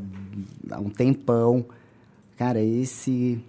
[0.70, 1.64] há um tempão.
[2.36, 3.43] Cara, esse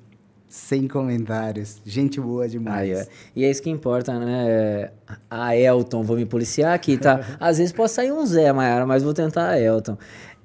[0.49, 1.79] sem comentários.
[1.85, 2.89] Gente boa demais.
[2.89, 3.07] é.
[3.35, 4.91] E é isso que importa, né?
[5.29, 7.19] A Elton, vou me policiar aqui, tá?
[7.39, 9.95] Às vezes pode sair um Zé, Mayara, mas vou tentar a Elton.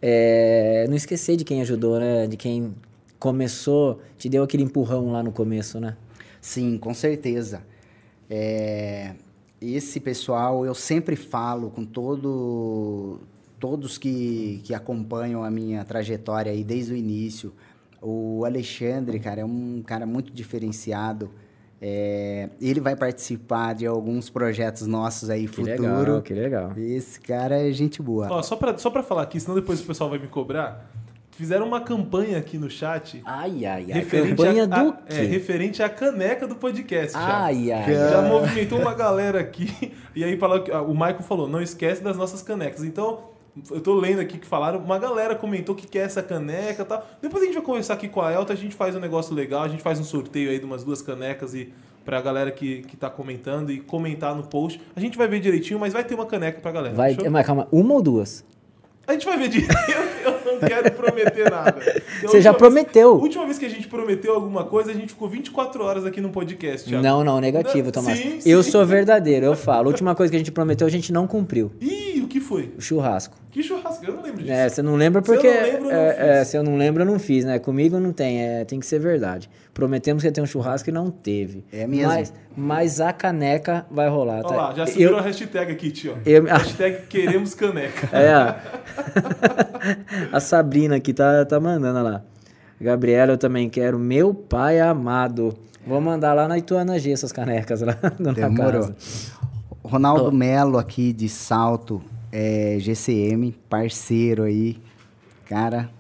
[0.02, 0.84] É...
[0.88, 2.26] Não esquecer de quem ajudou, né?
[2.26, 2.74] De quem
[3.18, 5.96] começou, te deu aquele empurrão lá no começo, né?
[6.38, 7.62] Sim, com certeza.
[8.28, 9.12] É...
[9.60, 13.20] Esse pessoal, eu sempre falo com todo,
[13.58, 17.52] todos que, que acompanham a minha trajetória aí desde o início,
[18.02, 21.30] o Alexandre, cara, é um cara muito diferenciado.
[21.80, 25.82] É, ele vai participar de alguns projetos nossos aí que futuro.
[25.82, 26.72] Legal, que legal.
[26.76, 28.28] Esse cara é gente boa.
[28.30, 30.90] Ó, só para só pra falar aqui, senão depois o pessoal vai me cobrar.
[31.36, 33.22] Fizeram uma campanha aqui no chat.
[33.24, 33.92] Ai, ai, ai.
[33.92, 35.14] Referente Campanha a, do a- quê?
[35.14, 37.16] é, referente à caneca do podcast.
[37.16, 37.94] Ai, ai.
[37.94, 39.92] Já movimentou uma galera aqui.
[40.14, 42.84] E aí falou o Michael falou: não esquece das nossas canecas.
[42.84, 43.20] Então,
[43.70, 47.06] eu tô lendo aqui que falaram, uma galera comentou que quer essa caneca e tal.
[47.22, 49.62] Depois a gente vai conversar aqui com a Elta, a gente faz um negócio legal,
[49.62, 51.72] a gente faz um sorteio aí de umas duas canecas e
[52.04, 54.80] pra galera que, que tá comentando e comentar no post.
[54.94, 56.94] A gente vai ver direitinho, mas vai ter uma caneca pra galera.
[56.94, 58.44] Vai, mas calma, uma ou duas?
[59.06, 59.74] A gente vai ver direito.
[60.24, 61.72] Eu não quero prometer nada.
[61.72, 63.12] Porque a Você já prometeu.
[63.12, 66.06] Vez, a última vez que a gente prometeu alguma coisa, a gente ficou 24 horas
[66.06, 67.02] aqui no podcast, Thiago.
[67.04, 68.18] Não, não, negativo, Tomás.
[68.18, 68.70] sim, eu sim.
[68.70, 69.88] sou verdadeiro, eu falo.
[69.88, 71.70] A última coisa que a gente prometeu, a gente não cumpriu.
[71.80, 72.72] Ih, o que foi?
[72.78, 73.36] O churrasco.
[73.50, 74.04] Que churrasco?
[74.04, 74.52] Eu não lembro disso.
[74.52, 75.48] É, você não lembra Se eu porque.
[75.52, 76.24] não lembro, eu não é, fiz.
[76.24, 77.58] é, se eu não lembro, eu não fiz, né?
[77.58, 79.48] Comigo não tem, é, tem que ser verdade.
[79.74, 81.64] Prometemos que ia ter um churrasco e não teve.
[81.72, 82.06] É mesmo.
[82.06, 84.36] Mas, mas a caneca vai rolar.
[84.44, 84.54] Olha tá?
[84.56, 86.16] lá, já subiu eu, a hashtag aqui, tio.
[86.24, 88.08] eu- Hashtag queremos caneca.
[88.16, 88.56] É, a-
[90.32, 92.22] a Sabrina aqui tá, tá mandando olha lá.
[92.80, 93.98] Gabriela, eu também quero.
[93.98, 95.54] Meu pai amado.
[95.86, 98.82] Vou mandar lá na Ituana G essas canecas lá na Demorou.
[98.82, 98.94] casa.
[99.82, 102.00] Ronaldo Melo aqui de Salto,
[102.32, 104.78] é, GCM, parceiro aí.
[105.46, 105.90] Cara,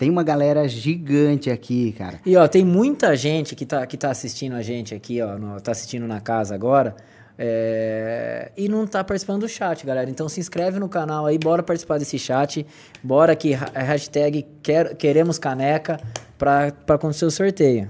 [0.00, 2.18] tem uma galera gigante aqui, cara.
[2.24, 5.60] E ó, tem muita gente que tá, que tá assistindo a gente aqui, ó, no-
[5.60, 6.96] tá assistindo na casa agora.
[7.42, 10.10] é, e não tá participando do chat, galera.
[10.10, 12.66] Então se inscreve no canal aí, bora participar desse chat.
[13.02, 15.98] Bora que ha- hashtag quer- queremos caneca
[16.38, 17.88] pra, pra acontecer o sorteio.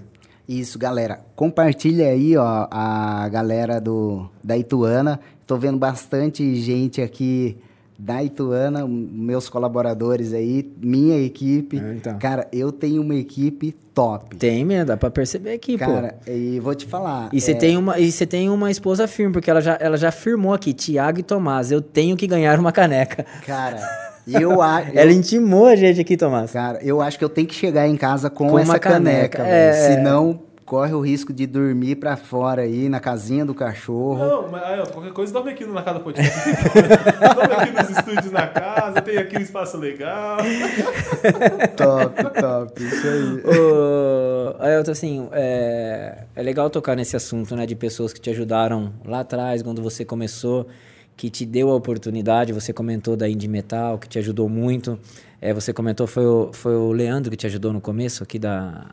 [0.48, 1.20] Isso, galera.
[1.36, 5.18] Compartilha aí, ó, a galera do da Ituana.
[5.46, 7.56] Tô vendo bastante gente aqui
[8.00, 11.78] da Ituana, meus colaboradores aí, minha equipe.
[11.78, 12.18] É, então.
[12.18, 14.36] Cara, eu tenho uma equipe top.
[14.36, 15.84] Tem mesmo, dá pra perceber aqui, pô.
[15.84, 17.28] Cara, e vou te falar.
[17.30, 19.98] E você é, tem uma e você tem uma esposa firme, porque ela já, ela
[19.98, 23.26] já afirmou aqui, Tiago e Tomás, eu tenho que ganhar uma caneca.
[23.46, 23.78] Cara,
[24.26, 24.90] eu acho.
[24.96, 26.52] Ela intimou a gente aqui, Tomás.
[26.52, 29.38] Cara, eu acho que eu tenho que chegar em casa com, Com essa uma caneca,
[29.38, 29.54] caneca, velho.
[29.54, 29.72] é.
[29.96, 30.40] Senão
[30.70, 34.24] corre o risco de dormir pra fora aí na casinha do cachorro.
[34.24, 36.32] Não, mas aí, ó, qualquer coisa, dorme aqui no na casa do podcast.
[37.34, 40.38] dorme aqui nos estúdios na casa, tem aqui um espaço legal.
[41.76, 42.84] Top, top.
[42.84, 43.42] Isso aí.
[43.44, 47.66] Ô, Ailton, assim, é, é legal tocar nesse assunto, né?
[47.66, 50.68] De pessoas que te ajudaram lá atrás, quando você começou,
[51.16, 52.52] que te deu a oportunidade.
[52.52, 55.00] Você comentou da Indie Metal, que te ajudou muito.
[55.40, 58.86] É, você comentou, foi o, foi o Leandro que te ajudou no começo aqui da...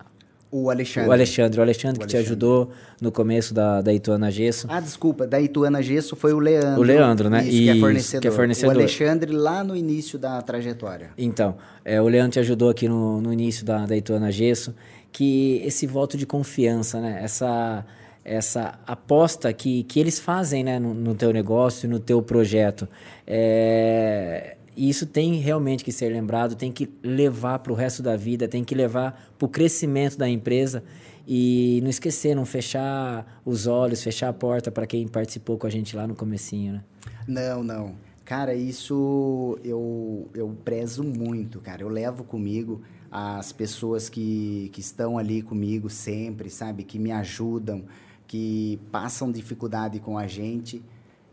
[0.50, 1.10] O Alexandre.
[1.10, 2.46] O Alexandre, o Alexandre O que te Alexandre.
[2.46, 2.72] ajudou
[3.02, 4.68] no começo da, da Ituana Gesso.
[4.70, 6.80] Ah, desculpa, da Ituana Gesso foi o Leandro.
[6.80, 7.44] O Leandro, né?
[7.44, 8.22] Isso, que, é fornecedor.
[8.22, 8.76] que é fornecedor.
[8.76, 11.10] O Alexandre lá no início da trajetória.
[11.18, 14.74] Então, é, o Leandro te ajudou aqui no, no início da, da Ituana Gesso,
[15.12, 17.20] que esse voto de confiança, né?
[17.22, 17.86] Essa,
[18.24, 20.80] essa aposta que, que eles fazem né?
[20.80, 22.88] no, no teu negócio, no teu projeto.
[23.26, 28.16] É, e isso tem realmente que ser lembrado, tem que levar para o resto da
[28.16, 30.84] vida, tem que levar para o crescimento da empresa
[31.28, 35.70] e não esquecer, não fechar os olhos, fechar a porta para quem participou com a
[35.70, 36.84] gente lá no comecinho, né?
[37.28, 37.96] Não, não.
[38.24, 41.82] Cara, isso eu, eu prezo muito, cara.
[41.82, 46.84] Eu levo comigo as pessoas que, que estão ali comigo sempre, sabe?
[46.84, 47.84] Que me ajudam,
[48.28, 50.84] que passam dificuldade com a gente.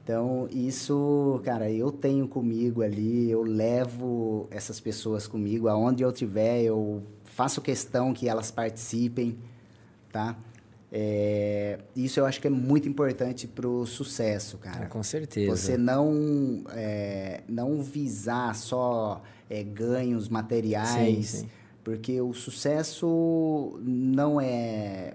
[0.04, 6.60] Então, isso, cara, eu tenho comigo ali, eu levo essas pessoas comigo, aonde eu tiver,
[6.60, 9.38] eu faço questão que elas participem,
[10.12, 10.36] tá?
[10.92, 14.84] É, isso eu acho que é muito importante para o sucesso, cara.
[14.84, 15.50] Ah, com certeza.
[15.50, 21.48] Você não, é, não visar só é, ganhos materiais, Sim, sim.
[21.82, 25.14] porque o sucesso não é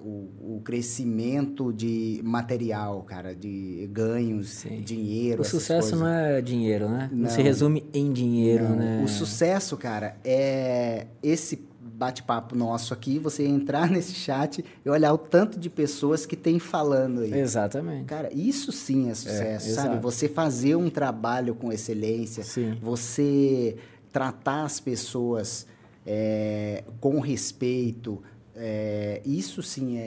[0.00, 4.80] o, o crescimento de material, cara, de ganhos, Sim.
[4.80, 5.42] dinheiro.
[5.42, 6.00] O sucesso coisas.
[6.00, 7.08] não é dinheiro, né?
[7.12, 7.30] Não, Não.
[7.30, 9.02] se resume em dinheiro, Não, né?
[9.04, 15.18] O sucesso, cara, é esse bate-papo nosso aqui, você entrar nesse chat e olhar o
[15.18, 17.32] tanto de pessoas que tem falando aí.
[17.34, 18.04] Exatamente.
[18.04, 19.88] Cara, isso sim é sucesso, sabe?
[19.88, 20.02] exato.
[20.02, 22.78] Você fazer um trabalho com excelência, Sim.
[22.80, 23.76] você
[24.12, 25.66] tratar as pessoas
[26.06, 28.22] é, com respeito,
[28.58, 30.02] é, isso sim é,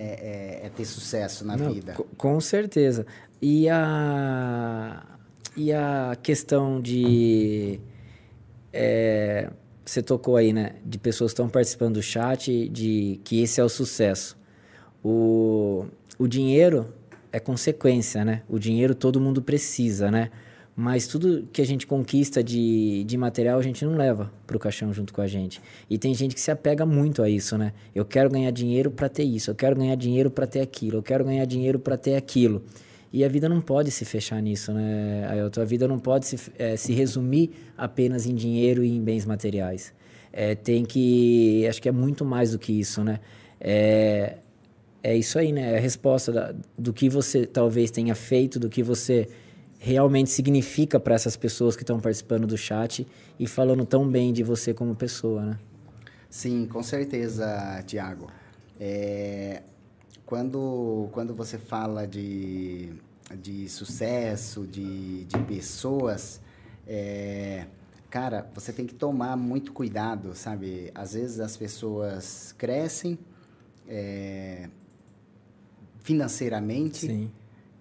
[0.63, 1.93] é- é ter sucesso na Não, vida.
[1.93, 3.05] co- Com certeza.
[3.41, 5.03] E a,
[5.57, 7.79] e a questão de.
[8.73, 9.49] é,
[9.85, 10.73] você tocou aí, né?
[10.85, 14.37] De pessoas que estão participando do chat, de que esse é o sucesso.
[15.03, 15.85] O,
[16.19, 16.93] o dinheiro
[17.31, 18.43] é consequência, né?
[18.47, 20.29] O dinheiro todo mundo precisa, né?
[20.75, 24.59] Mas tudo que a gente conquista de, de material, a gente não leva para o
[24.59, 25.61] caixão junto com a gente.
[25.89, 27.73] E tem gente que se apega muito a isso, né?
[27.93, 31.03] Eu quero ganhar dinheiro para ter isso, eu quero ganhar dinheiro para ter aquilo, eu
[31.03, 32.63] quero ganhar dinheiro para ter aquilo.
[33.13, 35.61] E a vida não pode se fechar nisso, né, Ailton?
[35.61, 39.93] A vida não pode se, eh, se resumir apenas em dinheiro e em bens materiais.
[40.33, 41.65] é, tem que.
[41.67, 43.19] Acho que é muito mais do que isso, né?
[43.59, 44.37] É,
[45.03, 45.73] é isso aí, né?
[45.73, 49.27] É a resposta da, do que você talvez tenha feito, do que você
[49.83, 53.07] realmente significa para essas pessoas que estão participando do chat
[53.39, 55.59] e falando tão bem de você como pessoa, né?
[56.29, 58.27] Sim, com certeza, Tiago.
[58.79, 59.63] É,
[60.23, 62.93] quando, quando você fala de,
[63.41, 66.39] de sucesso, de, de pessoas,
[66.87, 67.65] é,
[68.07, 70.91] cara, você tem que tomar muito cuidado, sabe?
[70.93, 73.17] Às vezes as pessoas crescem
[73.87, 74.69] é,
[76.03, 77.07] financeiramente.
[77.07, 77.31] Sim.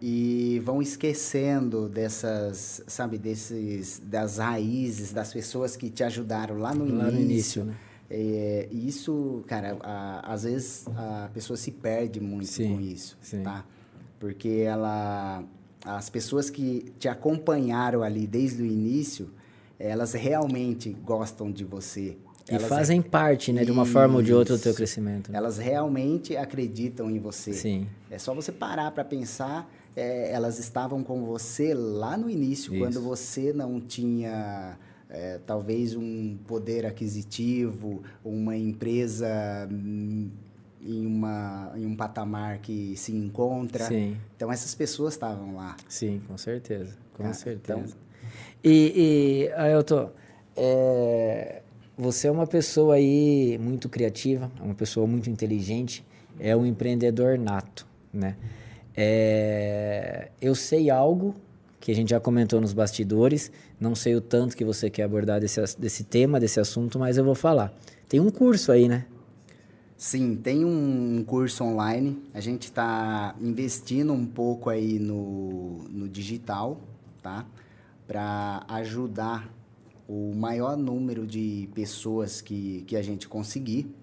[0.03, 6.85] E vão esquecendo dessas, sabe, desses, das raízes, das pessoas que te ajudaram lá no
[6.87, 7.13] Lá início.
[7.13, 7.75] no início, né?
[8.13, 13.17] É, e isso, cara, a- às vezes a pessoa se perde muito Sim, com isso,
[13.21, 13.43] sim.
[13.43, 13.65] tá?
[14.19, 15.45] Porque ela,
[15.85, 19.31] as pessoas que te acompanharam ali desde o início,
[19.79, 22.17] elas realmente gostam de você.
[22.51, 24.77] E Elas fazem parte, né, de uma forma ou de outra do teu Isso.
[24.79, 25.31] crescimento.
[25.33, 27.53] Elas realmente acreditam em você.
[27.53, 27.87] Sim.
[28.11, 29.71] É só você parar para pensar.
[29.97, 32.82] É, elas estavam com você lá no início, Isso.
[32.82, 34.78] quando você não tinha
[35.09, 39.26] é, talvez um poder aquisitivo, uma empresa
[39.70, 40.30] hum,
[40.80, 43.84] em, uma, em um patamar que se encontra.
[43.86, 44.16] Sim.
[44.36, 45.76] Então essas pessoas estavam lá.
[45.88, 46.97] Sim, com certeza.
[47.14, 47.80] Com Ah, certeza.
[47.80, 48.11] então-
[48.62, 50.11] E, e Ailton,
[50.57, 51.62] é,
[51.99, 56.05] você é uma pessoa aí muito criativa, é uma pessoa muito inteligente,
[56.38, 58.36] é um empreendedor nato, né?
[58.97, 61.34] É, eu sei algo
[61.80, 65.41] que a gente já comentou nos bastidores, não sei o tanto que você quer abordar
[65.41, 67.72] desse, desse tema, desse assunto, mas eu vou falar.
[68.09, 69.07] Tem um curso aí, né?
[69.97, 72.22] Sim, tem um curso online.
[72.32, 76.80] A gente está investindo um pouco aí no, no digital,
[77.22, 77.47] tá?
[78.07, 79.53] Para ajudar
[80.09, 83.95] o maior número de pessoas que, que a gente conseguir.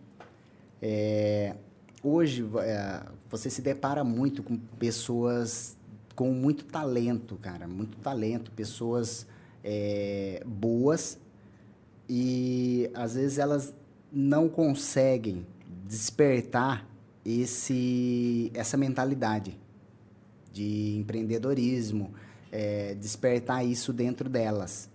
[0.82, 1.56] É,
[2.04, 5.78] hoje, é, você se depara muito com pessoas
[6.16, 7.68] com muito talento, cara.
[7.68, 8.52] Muito talento.
[8.52, 9.28] Pessoas
[9.64, 11.20] é, boas
[12.10, 13.74] e às vezes elas
[14.12, 15.46] não conseguem
[15.88, 16.88] despertar
[17.24, 19.58] esse essa mentalidade
[20.52, 22.12] de empreendedorismo,
[22.52, 24.90] é, despertar isso dentro delas.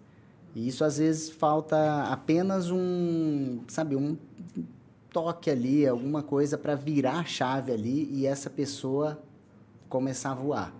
[0.54, 4.16] E isso às vezes falta apenas um, sabe, um
[5.12, 9.22] toque ali, alguma coisa para virar a chave ali e essa pessoa
[9.88, 10.74] começar a voar.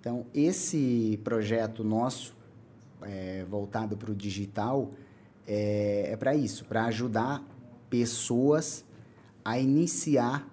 [0.00, 2.34] Então, esse projeto nosso,
[3.02, 4.92] é, voltado para o digital,
[5.46, 7.42] é, é para isso, para ajudar
[7.90, 8.84] pessoas
[9.44, 10.48] a iniciar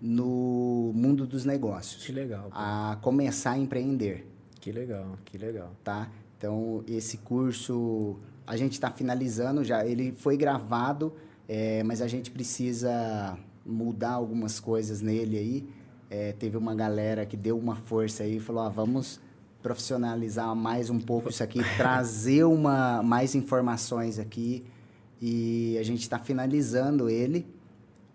[0.00, 2.44] no mundo dos negócios, Que legal.
[2.44, 2.50] pô.
[2.54, 4.26] a começar a empreender,
[4.60, 5.70] Que legal, que legal.
[5.84, 6.10] tá?
[6.38, 8.16] Então, esse curso
[8.46, 11.12] a gente está finalizando já, ele foi gravado,
[11.54, 13.36] é, mas a gente precisa
[13.66, 15.68] mudar algumas coisas nele aí.
[16.08, 19.20] É, teve uma galera que deu uma força aí e falou, ah, vamos
[19.62, 24.64] profissionalizar mais um pouco isso aqui, trazer uma, mais informações aqui
[25.20, 27.46] e a gente está finalizando ele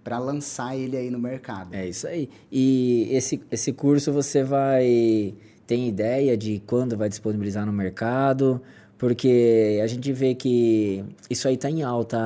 [0.04, 1.76] para lançar ele aí no mercado.
[1.76, 2.32] É isso aí.
[2.52, 5.36] E esse, esse curso você vai.
[5.68, 8.64] Tem ideia de quando vai disponibilizar no mercado?
[8.98, 12.18] Porque a gente vê que isso aí tá em alta,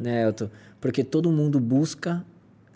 [0.00, 0.48] né, Elton?
[0.80, 2.24] Porque todo mundo busca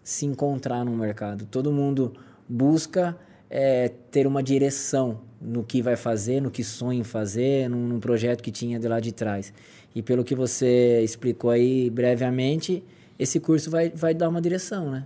[0.03, 1.45] se encontrar no mercado.
[1.47, 2.13] Todo mundo
[2.49, 3.17] busca
[3.49, 8.01] é, ter uma direção no que vai fazer, no que sonha em fazer, num, num
[8.01, 9.53] projeto que tinha de lá de trás.
[9.95, 12.85] E pelo que você explicou aí brevemente,
[13.19, 15.05] esse curso vai, vai dar uma direção, né?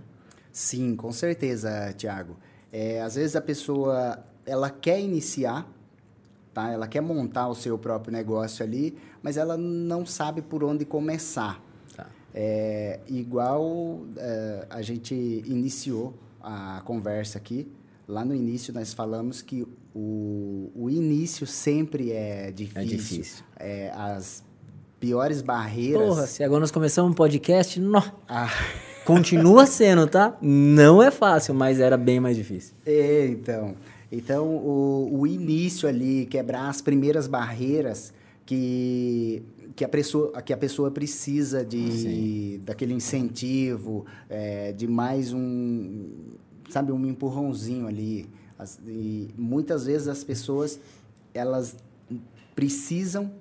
[0.51, 2.37] Sim, com certeza, Tiago.
[2.71, 5.67] É, às vezes a pessoa ela quer iniciar,
[6.55, 6.71] tá?
[6.71, 11.61] Ela quer montar o seu próprio negócio ali, mas ela não sabe por onde começar.
[11.95, 12.07] Tá.
[12.33, 15.13] É, igual é, a gente
[15.45, 17.67] iniciou a conversa aqui,
[18.07, 22.85] lá no início nós falamos que o, o início sempre é difícil.
[22.97, 23.45] difícil.
[23.57, 24.41] É, as
[24.99, 26.07] piores barreiras.
[26.07, 28.49] Porra, se agora nós começamos um podcast, nó, Ah,
[29.05, 30.37] continua sendo, tá?
[30.41, 32.75] Não é fácil, mas era bem mais difícil.
[32.85, 33.75] É, então.
[34.11, 38.13] Então, o, o início ali, quebrar as primeiras barreiras
[38.45, 39.43] que,
[39.75, 46.09] que, a, pessoa, que a pessoa precisa de daquele incentivo, é, de mais um,
[46.69, 48.29] sabe, um empurrãozinho ali.
[48.57, 50.79] As- e muitas vezes as pessoas,
[51.33, 51.75] elas
[52.55, 53.31] precisam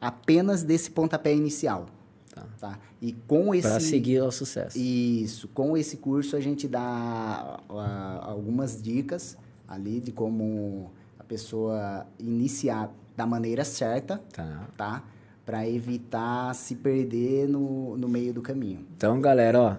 [0.00, 1.86] apenas desse pontapé inicial.
[2.34, 2.46] Tá.
[2.58, 2.78] Tá?
[3.00, 3.68] E com esse...
[3.68, 4.78] Pra seguir ao sucesso.
[4.78, 5.48] Isso.
[5.48, 9.36] Com esse curso a gente dá ah, algumas dicas
[9.72, 14.68] ali de como a pessoa iniciar da maneira certa, Tá.
[14.76, 15.02] tá?
[15.44, 18.86] para evitar se perder no, no meio do caminho.
[18.96, 19.76] Então, galera, ó,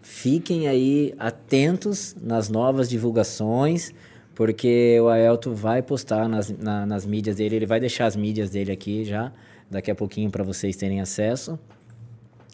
[0.00, 3.92] fiquem aí atentos nas novas divulgações,
[4.36, 8.50] porque o Aelto vai postar nas, na, nas mídias dele, ele vai deixar as mídias
[8.50, 9.32] dele aqui já,
[9.68, 11.58] daqui a pouquinho para vocês terem acesso.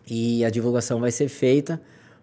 [0.09, 1.81] E a divulgação vai ser feita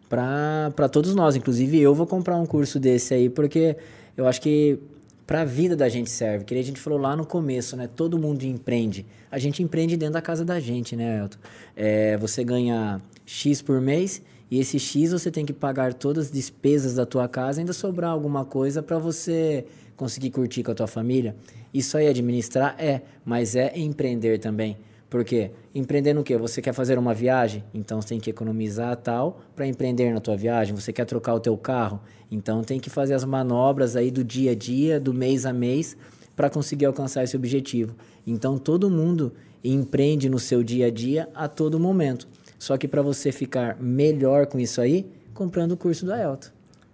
[0.09, 1.35] para todos nós.
[1.35, 3.77] Inclusive, eu vou comprar um curso desse aí, porque
[4.17, 4.79] eu acho que
[5.27, 6.45] para a vida da gente serve.
[6.45, 7.87] Que a gente falou lá no começo, né?
[7.93, 9.05] Todo mundo empreende.
[9.29, 11.37] A gente empreende dentro da casa da gente, né, Elton?
[11.75, 16.31] É, você ganha X por mês e esse X você tem que pagar todas as
[16.31, 19.65] despesas da tua casa ainda sobrar alguma coisa para você
[19.97, 21.35] conseguir curtir com a tua família.
[21.73, 24.77] Isso aí administrar é, mas é empreender também.
[25.09, 26.37] Porque empreender no quê?
[26.37, 27.63] Você quer fazer uma viagem?
[27.73, 30.75] Então você tem que economizar tal para empreender na tua viagem.
[30.75, 32.01] Você quer trocar o teu carro?
[32.29, 35.95] Então tem que fazer as manobras aí do dia a dia, do mês a mês,
[36.35, 37.95] para conseguir alcançar esse objetivo.
[38.25, 39.33] Então todo mundo
[39.63, 42.27] empreende no seu dia a dia a todo momento.
[42.59, 46.51] Só que para você ficar melhor com isso aí, comprando o curso do Aelto.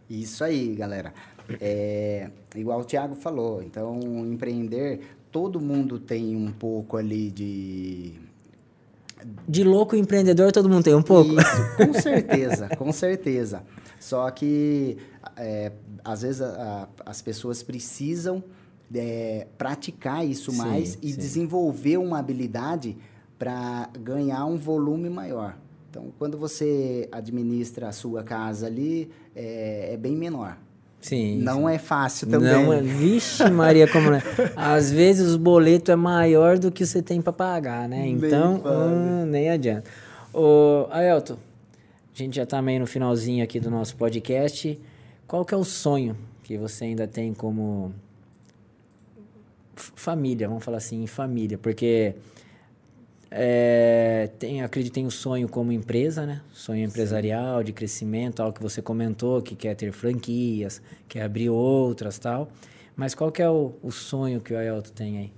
[0.09, 1.13] Isso aí, galera.
[1.59, 5.01] É, igual o Thiago falou, então empreender
[5.33, 8.13] todo mundo tem um pouco ali de.
[9.47, 11.31] De louco empreendedor, todo mundo tem um pouco?
[11.31, 13.63] Isso, com certeza, com certeza.
[13.99, 14.97] Só que,
[15.37, 15.71] é,
[16.03, 18.43] às vezes, a, a, as pessoas precisam
[18.93, 21.17] é, praticar isso sim, mais e sim.
[21.17, 22.97] desenvolver uma habilidade
[23.39, 25.57] para ganhar um volume maior.
[25.89, 30.57] Então, quando você administra a sua casa ali, é, é bem menor.
[31.03, 31.39] Sim.
[31.39, 32.49] Não é fácil também.
[32.49, 32.81] Não é.
[32.81, 34.23] Vixe, Maria, como é.
[34.55, 38.07] Às vezes o boleto é maior do que você tem para pagar, né?
[38.07, 39.83] Então, hum, nem adianta.
[40.33, 44.79] Ô, Aelton, a gente já tá meio no finalzinho aqui do nosso podcast.
[45.27, 47.93] Qual que é o sonho que você ainda tem como
[49.75, 52.15] família, vamos falar assim, família, porque
[53.35, 56.43] é, tem, acredito tem um sonho como empresa, né?
[56.51, 57.65] Sonho empresarial, Sim.
[57.65, 62.47] de crescimento, algo que você comentou, que quer ter franquias, quer abrir outras tal.
[62.95, 65.33] Mas qual que é o, o sonho que o Aelto tem aí?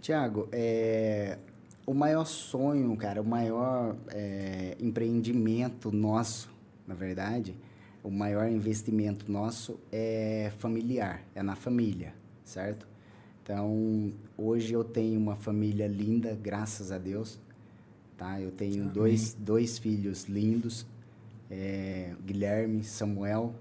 [0.00, 1.38] Tiago, é,
[1.86, 6.50] o maior sonho, cara, o maior é, empreendimento nosso,
[6.88, 7.54] na verdade,
[8.02, 12.14] o maior investimento nosso é familiar, é na família,
[12.44, 12.93] certo?
[13.44, 17.38] Então, hoje eu tenho uma família linda, graças a Deus.
[18.16, 18.40] Tá?
[18.40, 20.86] Eu tenho dois, dois filhos lindos,
[21.50, 23.54] é, Guilherme, Samuel.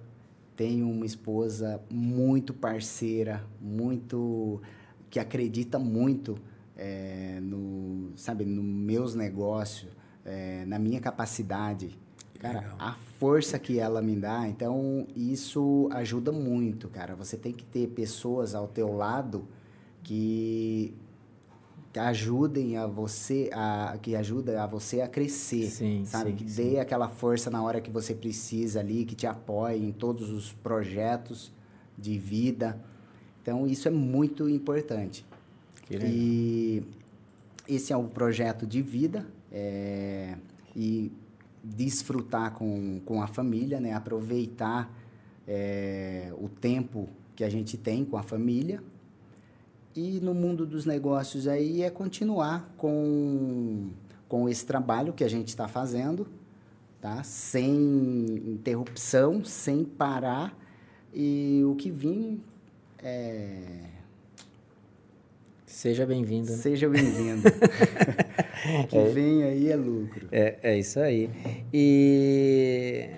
[0.55, 4.61] Tenho uma esposa muito parceira, muito
[5.09, 6.39] que acredita muito
[6.77, 9.91] é, no, sabe, nos meus negócios,
[10.23, 11.99] é, na minha capacidade.
[12.39, 12.75] Cara, Legal.
[12.79, 17.15] a força que ela me dá, então isso ajuda muito, cara.
[17.15, 19.45] Você tem que ter pessoas ao teu lado
[20.03, 20.93] que
[21.99, 26.31] ajudem a você a que ajuda a você a crescer sim, sabe?
[26.31, 26.71] sim, que sim.
[26.71, 30.51] dê aquela força na hora que você precisa ali que te apoie em todos os
[30.51, 31.51] projetos
[31.97, 32.79] de vida.
[33.41, 35.25] Então isso é muito importante.
[35.91, 36.83] E
[37.67, 40.35] esse é um projeto de vida é,
[40.75, 41.11] e
[41.63, 43.93] desfrutar com, com a família né?
[43.93, 44.91] Aproveitar
[45.47, 48.81] é, o tempo que a gente tem com a família
[49.95, 53.89] e no mundo dos negócios aí é continuar com,
[54.27, 56.27] com esse trabalho que a gente está fazendo,
[56.99, 57.23] tá?
[57.23, 57.75] Sem
[58.47, 60.57] interrupção, sem parar.
[61.13, 62.41] E o que vim
[63.03, 63.91] é...
[65.65, 66.51] Seja bem-vindo.
[66.51, 66.57] Né?
[66.57, 67.47] Seja bem-vindo.
[68.83, 70.27] o que é, vem aí é lucro.
[70.31, 71.29] É, é isso aí.
[71.73, 73.09] E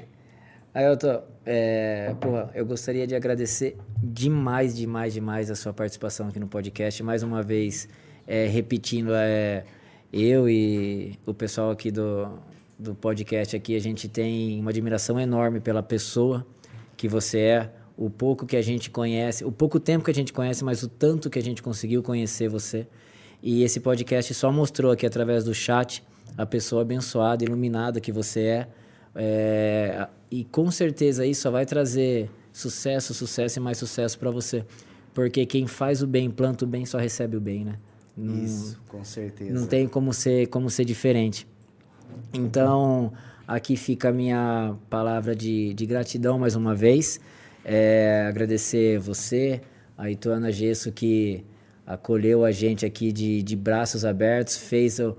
[0.74, 6.28] aí eu tô, é, porra, eu gostaria de agradecer demais, demais, demais a sua participação
[6.28, 7.04] aqui no podcast.
[7.04, 7.88] Mais uma vez,
[8.28, 9.64] é, repetindo, é,
[10.12, 12.40] eu e o pessoal aqui do,
[12.80, 16.46] do podcast aqui, a gente tem uma admiração enorme pela pessoa
[16.98, 20.34] que você é, o pouco que a gente conhece, o pouco tempo que a gente
[20.34, 22.88] conhece, mas o tanto que a gente conseguiu conhecer você.
[23.44, 26.04] E esse podcast só mostrou aqui através do chat
[26.36, 28.68] a pessoa abençoada, iluminada que você é.
[29.16, 34.66] É e com certeza isso só vai trazer sucesso, sucesso e mais sucesso para você.
[35.14, 37.76] Porque quem faz o bem, planta o bem, só recebe o bem, né?
[38.18, 39.54] Não, isso, com certeza.
[39.54, 41.48] Não tem como ser, como ser diferente.
[42.34, 43.14] Então,
[43.48, 47.20] aqui fica a minha palavra de, de gratidão mais uma vez.
[47.64, 49.62] É, agradecer você,
[49.98, 51.46] a Ituana Gesso, que
[51.88, 55.16] acolheu a gente aqui de, de braços abertos, fez o,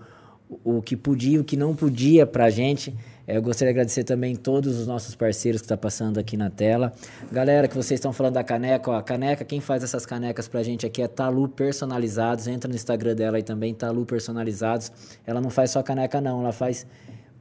[0.62, 2.94] o, que podia, o que não podia pra gente.
[3.26, 6.36] É, eu gostaria de agradecer também todos os nossos parceiros que estão tá passando aqui
[6.36, 6.92] na tela.
[7.32, 10.62] Galera, que vocês estão falando da caneca, ó, a caneca, quem faz essas canecas pra
[10.62, 12.46] gente aqui é Talu Personalizados.
[12.46, 14.92] Entra no Instagram dela aí também, Talu Personalizados.
[15.26, 16.86] Ela não faz só caneca, não, ela faz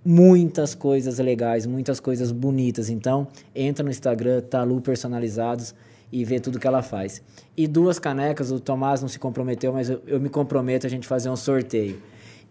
[0.04, 2.90] muitas coisas legais, muitas coisas bonitas.
[2.90, 5.76] Então, entra no Instagram, Talu Personalizados
[6.12, 7.22] e vê tudo que ela faz.
[7.56, 11.08] E duas canecas, o Tomás não se comprometeu, mas eu, eu me comprometo a gente
[11.08, 12.02] fazer um sorteio.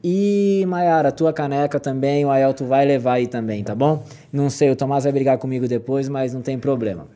[0.06, 4.05] E, Mayara, tua caneca também, o Aelto vai levar aí também, tá bom?
[4.31, 7.06] Não sei, o Tomás vai brigar comigo depois, mas não tem problema.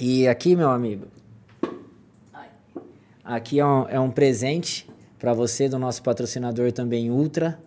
[0.00, 1.06] E aqui, meu amigo,
[3.22, 4.88] aqui é um, é um presente
[5.18, 7.58] para você do nosso patrocinador também, Ultra,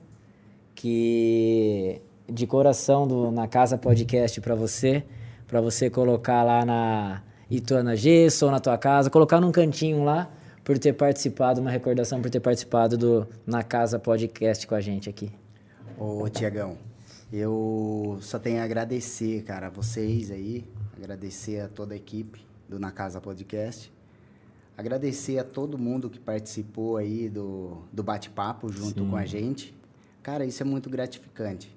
[0.74, 5.04] que de coração do, na Casa Podcast para você,
[5.48, 10.28] para você colocar lá na Ituana Gesso ou na tua casa, colocar num cantinho lá
[10.68, 15.10] por ter participado, uma recordação por ter participado do Na Casa Podcast com a gente
[15.10, 15.32] aqui.
[15.98, 16.78] Ô, Tiagão,
[17.32, 22.78] eu só tenho a agradecer, cara, a vocês aí, agradecer a toda a equipe do
[22.78, 23.90] Na Casa Podcast,
[24.78, 29.10] agradecer a todo mundo que participou aí do, do bate-papo junto Sim.
[29.10, 29.74] com a gente.
[30.22, 31.74] Cara, isso é muito gratificante,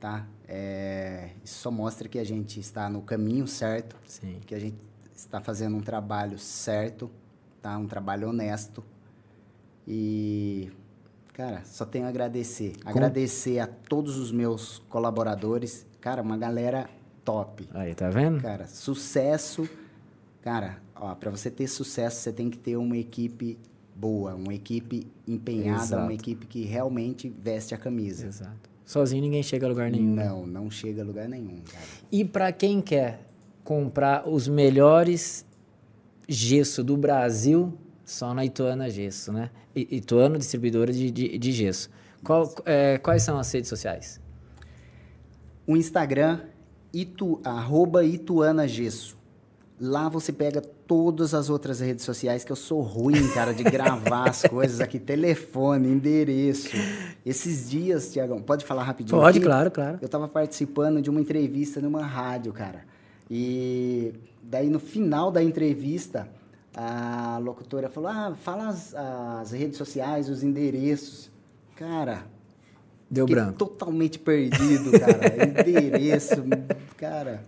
[0.00, 0.26] tá?
[0.48, 4.40] É, isso só mostra que a gente está no caminho certo, Sim.
[4.44, 4.78] que a gente
[5.14, 7.08] está fazendo um trabalho certo,
[7.62, 7.78] tá?
[7.78, 8.84] Um trabalho honesto.
[9.86, 10.70] E,
[11.32, 12.74] cara, só tenho a agradecer.
[12.84, 15.86] Agradecer a todos os meus colaboradores.
[16.00, 16.90] Cara, uma galera
[17.24, 17.68] top.
[17.72, 18.42] Aí, tá vendo?
[18.42, 19.68] Cara, sucesso.
[20.42, 23.56] Cara, ó, para você ter sucesso, você tem que ter uma equipe
[23.94, 26.02] boa, uma equipe empenhada, Exato.
[26.02, 28.26] uma equipe que realmente veste a camisa.
[28.26, 28.70] Exato.
[28.84, 30.14] Sozinho ninguém chega a lugar nenhum.
[30.14, 30.28] Né?
[30.28, 31.84] Não, não chega a lugar nenhum, cara.
[32.10, 33.20] E para quem quer
[33.62, 35.46] comprar os melhores
[36.28, 39.50] gesso do Brasil só na Ituana Gesso, né?
[39.74, 41.90] Ituano, distribuidora de, de, de gesso.
[42.22, 44.20] Qual, é, quais são as redes sociais?
[45.66, 46.40] O Instagram,
[46.92, 49.20] itu, arroba Ituana Gesso.
[49.80, 54.28] Lá você pega todas as outras redes sociais, que eu sou ruim, cara, de gravar
[54.28, 54.98] as coisas aqui.
[55.00, 56.76] Telefone, endereço.
[57.26, 59.18] Esses dias, Tiagão, pode falar rapidinho?
[59.18, 59.46] Pode, aqui?
[59.46, 59.98] claro, claro.
[60.00, 62.84] Eu estava participando de uma entrevista numa rádio, cara.
[63.34, 66.28] E daí no final da entrevista,
[66.76, 71.30] a locutora falou: Ah, fala as, as redes sociais, os endereços.
[71.74, 72.26] Cara.
[73.10, 73.54] Deu branco.
[73.54, 75.48] Totalmente perdido, cara.
[75.48, 76.44] Endereço,
[76.98, 77.42] cara.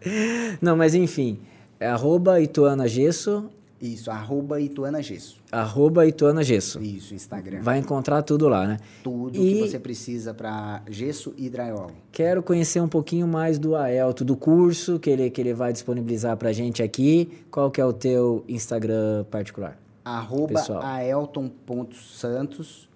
[0.59, 1.39] Não, mas enfim.
[1.79, 3.51] É arroba Ituana Gesso
[3.87, 5.37] isso, arroba Ituana Gesso.
[5.53, 6.81] Arroba Ituana Gesso.
[6.81, 7.61] Isso, Instagram.
[7.63, 8.79] Vai encontrar tudo lá, né?
[9.03, 9.55] Tudo e...
[9.55, 11.91] que você precisa para gesso e drywall.
[12.11, 16.37] Quero conhecer um pouquinho mais do Aelto, do curso que ele, que ele vai disponibilizar
[16.37, 17.45] para gente aqui.
[17.51, 19.79] Qual que é o teu Instagram particular?
[20.05, 22.89] Arroba aelton.santos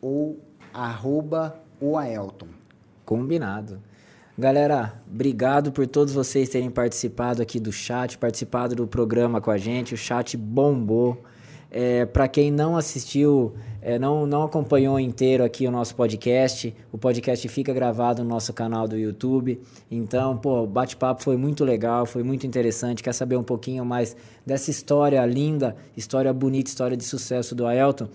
[0.00, 0.38] ou
[0.72, 2.48] arroba o Aelton.
[3.04, 3.82] Combinado.
[4.36, 9.56] Galera, obrigado por todos vocês terem participado aqui do chat, participado do programa com a
[9.56, 9.94] gente.
[9.94, 11.22] O chat bombou.
[11.70, 16.98] É, Para quem não assistiu, é, não, não acompanhou inteiro aqui o nosso podcast, o
[16.98, 19.60] podcast fica gravado no nosso canal do YouTube.
[19.88, 23.04] Então, pô, o bate-papo foi muito legal, foi muito interessante.
[23.04, 28.08] Quer saber um pouquinho mais dessa história linda, história bonita, história de sucesso do Aelton?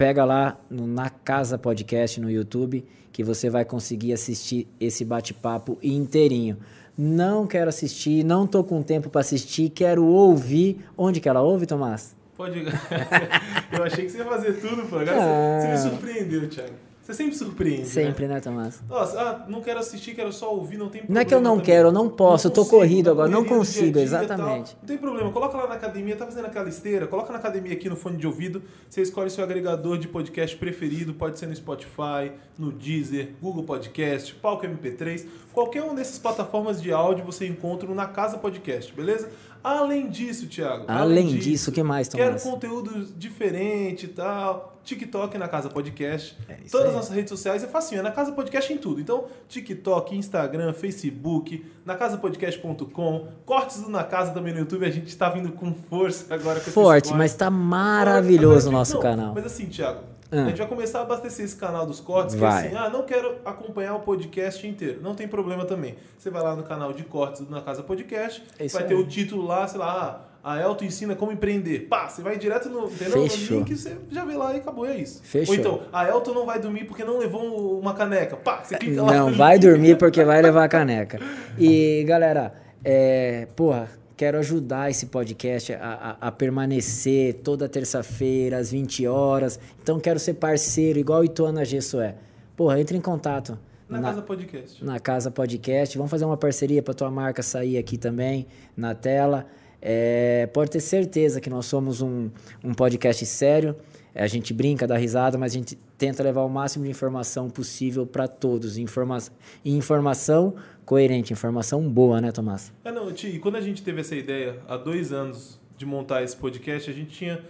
[0.00, 2.82] Pega lá no Na Casa Podcast no YouTube
[3.12, 6.56] que você vai conseguir assistir esse bate-papo inteirinho.
[6.96, 10.82] Não quero assistir, não tô com tempo para assistir, quero ouvir.
[10.96, 12.16] Onde que ela ouve, Tomás?
[12.34, 12.64] Pode.
[13.70, 14.96] Eu achei que você ia fazer tudo, pô.
[14.96, 15.60] Agora ah.
[15.60, 16.72] você, você me surpreendeu, Thiago.
[17.10, 17.88] Você sempre surpreende.
[17.88, 18.80] Sempre, né, né Tomás?
[18.88, 21.14] Nossa, ah, não quero assistir, quero só ouvir, não tem problema.
[21.14, 21.64] Não é que eu não também.
[21.64, 24.76] quero, eu não posso, não eu tô consigo, corrido agora, não consigo, dia -dia exatamente.
[24.80, 27.88] Não tem problema, coloca lá na academia, tá fazendo aquela esteira, coloca na academia aqui
[27.88, 32.30] no fone de ouvido, você escolhe seu agregador de podcast preferido, pode ser no Spotify,
[32.56, 37.94] no Deezer, Google Podcast, Palco MP3, qualquer uma dessas plataformas de áudio você encontra no
[37.94, 39.28] Na Casa Podcast, beleza?
[39.62, 40.84] Além disso, Thiago.
[40.88, 42.42] Além, além disso, o que mais, Tomás?
[42.42, 44.79] Quero conteúdo diferente e tal.
[44.84, 46.36] TikTok na Casa Podcast.
[46.48, 49.00] É Todas as nossas redes sociais é facinho, é na Casa Podcast em tudo.
[49.00, 54.84] Então, TikTok, Instagram, Facebook, nacasapodcast.com, cortes do Na Casa também no YouTube.
[54.84, 56.60] A gente está vindo com força agora.
[56.60, 59.34] Com Forte, mas está maravilhoso o nosso não, canal.
[59.34, 60.44] Mas assim, Thiago, ah.
[60.44, 62.68] A gente vai começar a abastecer esse canal dos cortes, que vai.
[62.68, 65.00] assim, ah, não quero acompanhar o podcast inteiro.
[65.02, 65.96] Não tem problema também.
[66.16, 68.88] Você vai lá no canal de cortes do Na Casa Podcast, é vai aí.
[68.88, 71.80] ter o título lá, sei lá, ah, a Elton ensina como empreender.
[71.80, 73.18] Pá, você vai direto no, entendeu?
[73.18, 75.20] no link, você já vê lá e acabou, é isso.
[75.22, 75.54] Fechou.
[75.54, 78.36] Ou então, a Elton não vai dormir porque não levou uma caneca.
[78.36, 79.12] Pá, você clica lá.
[79.12, 81.20] Não, vai dormir porque vai levar a caneca.
[81.58, 82.54] E, galera,
[82.84, 83.88] é, porra,
[84.20, 89.58] Quero ajudar esse podcast a, a, a permanecer toda terça-feira, às 20 horas.
[89.82, 92.16] Então, quero ser parceiro, igual o Ituana Gesso é.
[92.54, 93.58] porra, entre em contato.
[93.88, 94.84] Na, Casa Podcast.
[94.84, 95.96] Na Casa Podcast.
[95.96, 98.46] Vamos fazer uma parceria para tua marca sair aqui também
[98.76, 99.46] na tela.
[99.82, 102.30] É, pode ter certeza que nós somos um,
[102.62, 103.76] um podcast sério.
[104.14, 108.06] A gente brinca, dá risada, mas a gente tenta levar o máximo de informação possível
[108.06, 108.76] para todos.
[108.76, 109.18] Informa
[109.64, 110.54] informação
[110.84, 112.72] coerente, informação boa, né, Tomás?
[112.84, 116.36] É, não, Ti, quando a gente teve essa ideia, há dois anos, de montar esse
[116.36, 117.40] podcast, a gente tinha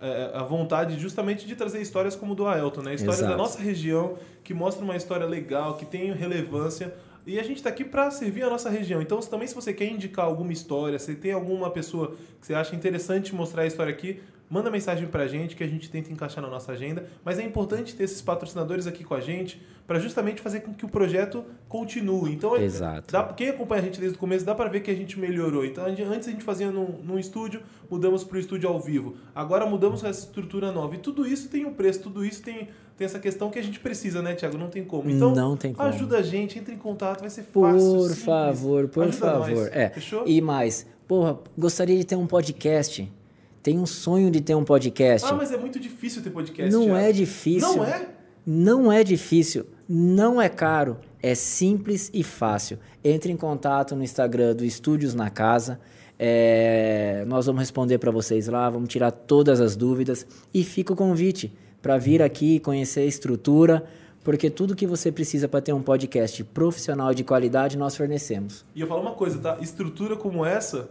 [0.00, 2.94] é, a vontade justamente de trazer histórias como do Aelton, né?
[2.94, 3.32] Histórias Exato.
[3.32, 6.94] da nossa região, que mostra uma história legal, que tem relevância.
[7.28, 9.02] E a gente está aqui para servir a nossa região.
[9.02, 12.74] Então, também se você quer indicar alguma história, se tem alguma pessoa que você acha
[12.74, 14.18] interessante mostrar a história aqui,
[14.48, 17.06] manda mensagem para a gente que a gente tenta encaixar na nossa agenda.
[17.22, 20.86] Mas é importante ter esses patrocinadores aqui com a gente para justamente fazer com que
[20.86, 22.32] o projeto continue.
[22.32, 23.12] Então, é, Exato.
[23.12, 25.66] Dá, quem acompanha a gente desde o começo dá para ver que a gente melhorou.
[25.66, 27.60] Então, antes a gente fazia num, num estúdio,
[27.90, 29.16] mudamos para o estúdio ao vivo.
[29.34, 30.94] Agora mudamos essa estrutura nova.
[30.94, 32.68] E tudo isso tem um preço, tudo isso tem,
[32.98, 34.58] tem essa questão que a gente precisa, né, Tiago?
[34.58, 35.08] Não tem como.
[35.08, 35.88] Então, não tem como.
[35.88, 37.94] ajuda a gente, entre em contato, vai ser por fácil.
[37.94, 39.50] Por favor, por ajuda favor.
[39.50, 39.68] Nós.
[39.72, 39.88] É.
[39.90, 40.24] Fechou?
[40.26, 43.10] E mais, porra, gostaria de ter um podcast
[43.62, 45.28] tem um sonho de ter um podcast.
[45.28, 46.72] Ah, mas é muito difícil ter podcast.
[46.72, 47.76] Não é difícil.
[47.76, 48.08] Não é?
[48.46, 49.66] Não é difícil.
[49.86, 50.96] Não é caro.
[51.22, 52.78] É simples e fácil.
[53.04, 55.78] Entre em contato no Instagram do Estúdios na Casa.
[56.18, 60.96] É, nós vamos responder para vocês lá, vamos tirar todas as dúvidas e fica o
[60.96, 63.84] convite para vir aqui conhecer a estrutura,
[64.24, 68.64] porque tudo que você precisa para ter um podcast profissional de qualidade nós fornecemos.
[68.74, 69.58] E eu falo uma coisa, tá?
[69.60, 70.88] Estrutura como essa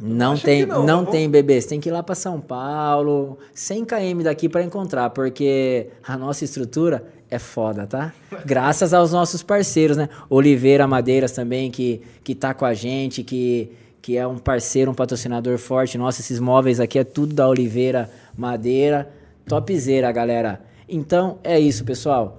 [0.00, 1.60] não tem, não, não tá tem bebê.
[1.60, 6.16] Você tem que ir lá para São Paulo, 100 km daqui para encontrar, porque a
[6.16, 8.12] nossa estrutura é foda, tá?
[8.46, 10.08] Graças aos nossos parceiros, né?
[10.30, 14.94] Oliveira Madeiras também, que, que tá com a gente, que, que é um parceiro, um
[14.94, 15.98] patrocinador forte.
[15.98, 19.10] Nossa, esses móveis aqui é tudo da Oliveira Madeira.
[19.48, 20.60] Topzera, galera.
[20.86, 22.38] Então, é isso, pessoal.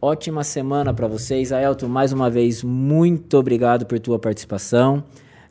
[0.00, 1.52] Ótima semana para vocês.
[1.52, 5.04] Aelton, mais uma vez, muito obrigado por tua participação.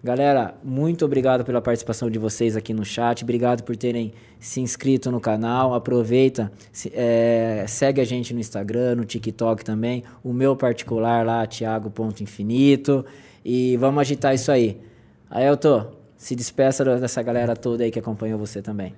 [0.04, 3.24] Galera, muito obrigado pela participação de vocês aqui no chat.
[3.24, 5.76] Obrigado por terem se inscrito no canal.
[5.76, 10.04] Aproveita, se, é, segue a gente no Instagram, no TikTok também.
[10.24, 13.06] O meu particular lá, Thiago.infinito.
[13.46, 14.82] E vamos agitar isso aí.
[15.30, 18.96] Ailton, se despeça dessa galera toda aí que acompanhou você também.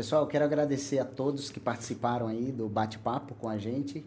[0.00, 4.02] Pessoal, quero agradecer a todos que participaram aí do bate-papo com a gente.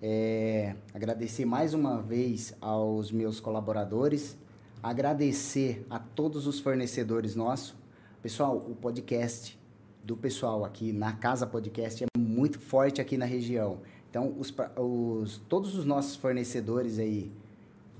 [0.00, 4.36] É, agradecer mais uma vez aos meus colaboradores
[4.80, 7.74] agradecer a todos os fornecedores nossos.
[8.22, 9.58] Pessoal, o podcast
[10.04, 13.80] do pessoal aqui na Casa Podcast é muito forte aqui na região.
[14.08, 17.32] Então, os, os, todos os nossos fornecedores aí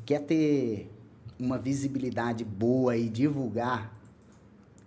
[0.07, 0.89] quer ter
[1.41, 3.93] uma visibilidade boa e divulgar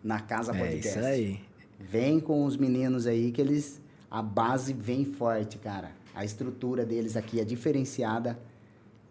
[0.01, 0.87] na Casa Podcast.
[0.87, 1.54] É isso aí.
[1.79, 5.91] Vem com os meninos aí que eles a base vem forte, cara.
[6.13, 8.39] A estrutura deles aqui é diferenciada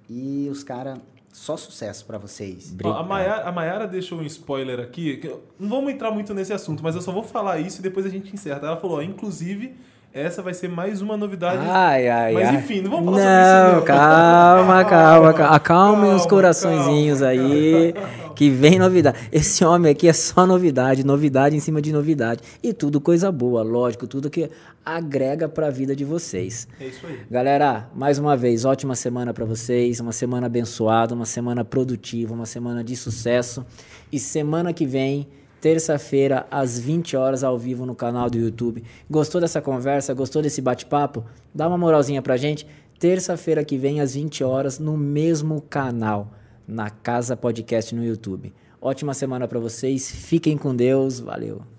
[0.08, 0.98] e os caras
[1.32, 2.74] só sucesso para vocês.
[2.84, 5.20] a, Mayara, a Mayara deixou um spoiler aqui.
[5.58, 8.08] não vamos entrar muito nesse assunto, mas eu só vou falar isso e depois a
[8.08, 8.60] gente encerra.
[8.62, 9.74] Ela falou, ó, inclusive,
[10.12, 11.58] essa vai ser mais uma novidade.
[11.68, 12.54] Ai, ai, Mas ai.
[12.54, 13.78] enfim, não vamos falar não, sobre isso.
[13.78, 15.56] Não, calma, calma, calma.
[15.56, 18.08] Acalmem os coraçõezinhos calma, aí, calma.
[18.34, 19.18] que vem novidade.
[19.32, 22.42] Esse homem aqui é só novidade, novidade em cima de novidade.
[22.62, 24.50] E tudo coisa boa, lógico, tudo que
[24.84, 26.68] agrega para a vida de vocês.
[26.78, 27.20] É isso aí.
[27.30, 32.46] Galera, mais uma vez, ótima semana para vocês, uma semana abençoada, uma semana produtiva, uma
[32.46, 33.64] semana de sucesso.
[34.12, 35.28] E semana que vem
[35.64, 38.84] terça-feira, às 20 horas, ao vivo no canal do YouTube.
[39.08, 40.12] Gostou dessa conversa?
[40.12, 41.24] Gostou desse bate-papo?
[41.54, 42.66] Dá uma moralzinha pra gente.
[42.98, 46.34] Terça-feira que vem, às 20 horas, no mesmo canal,
[46.66, 48.52] na Casa Podcast no YouTube.
[48.80, 50.10] Ótima semana para vocês.
[50.10, 51.20] Fiquem com Deus.
[51.20, 51.73] Valeu.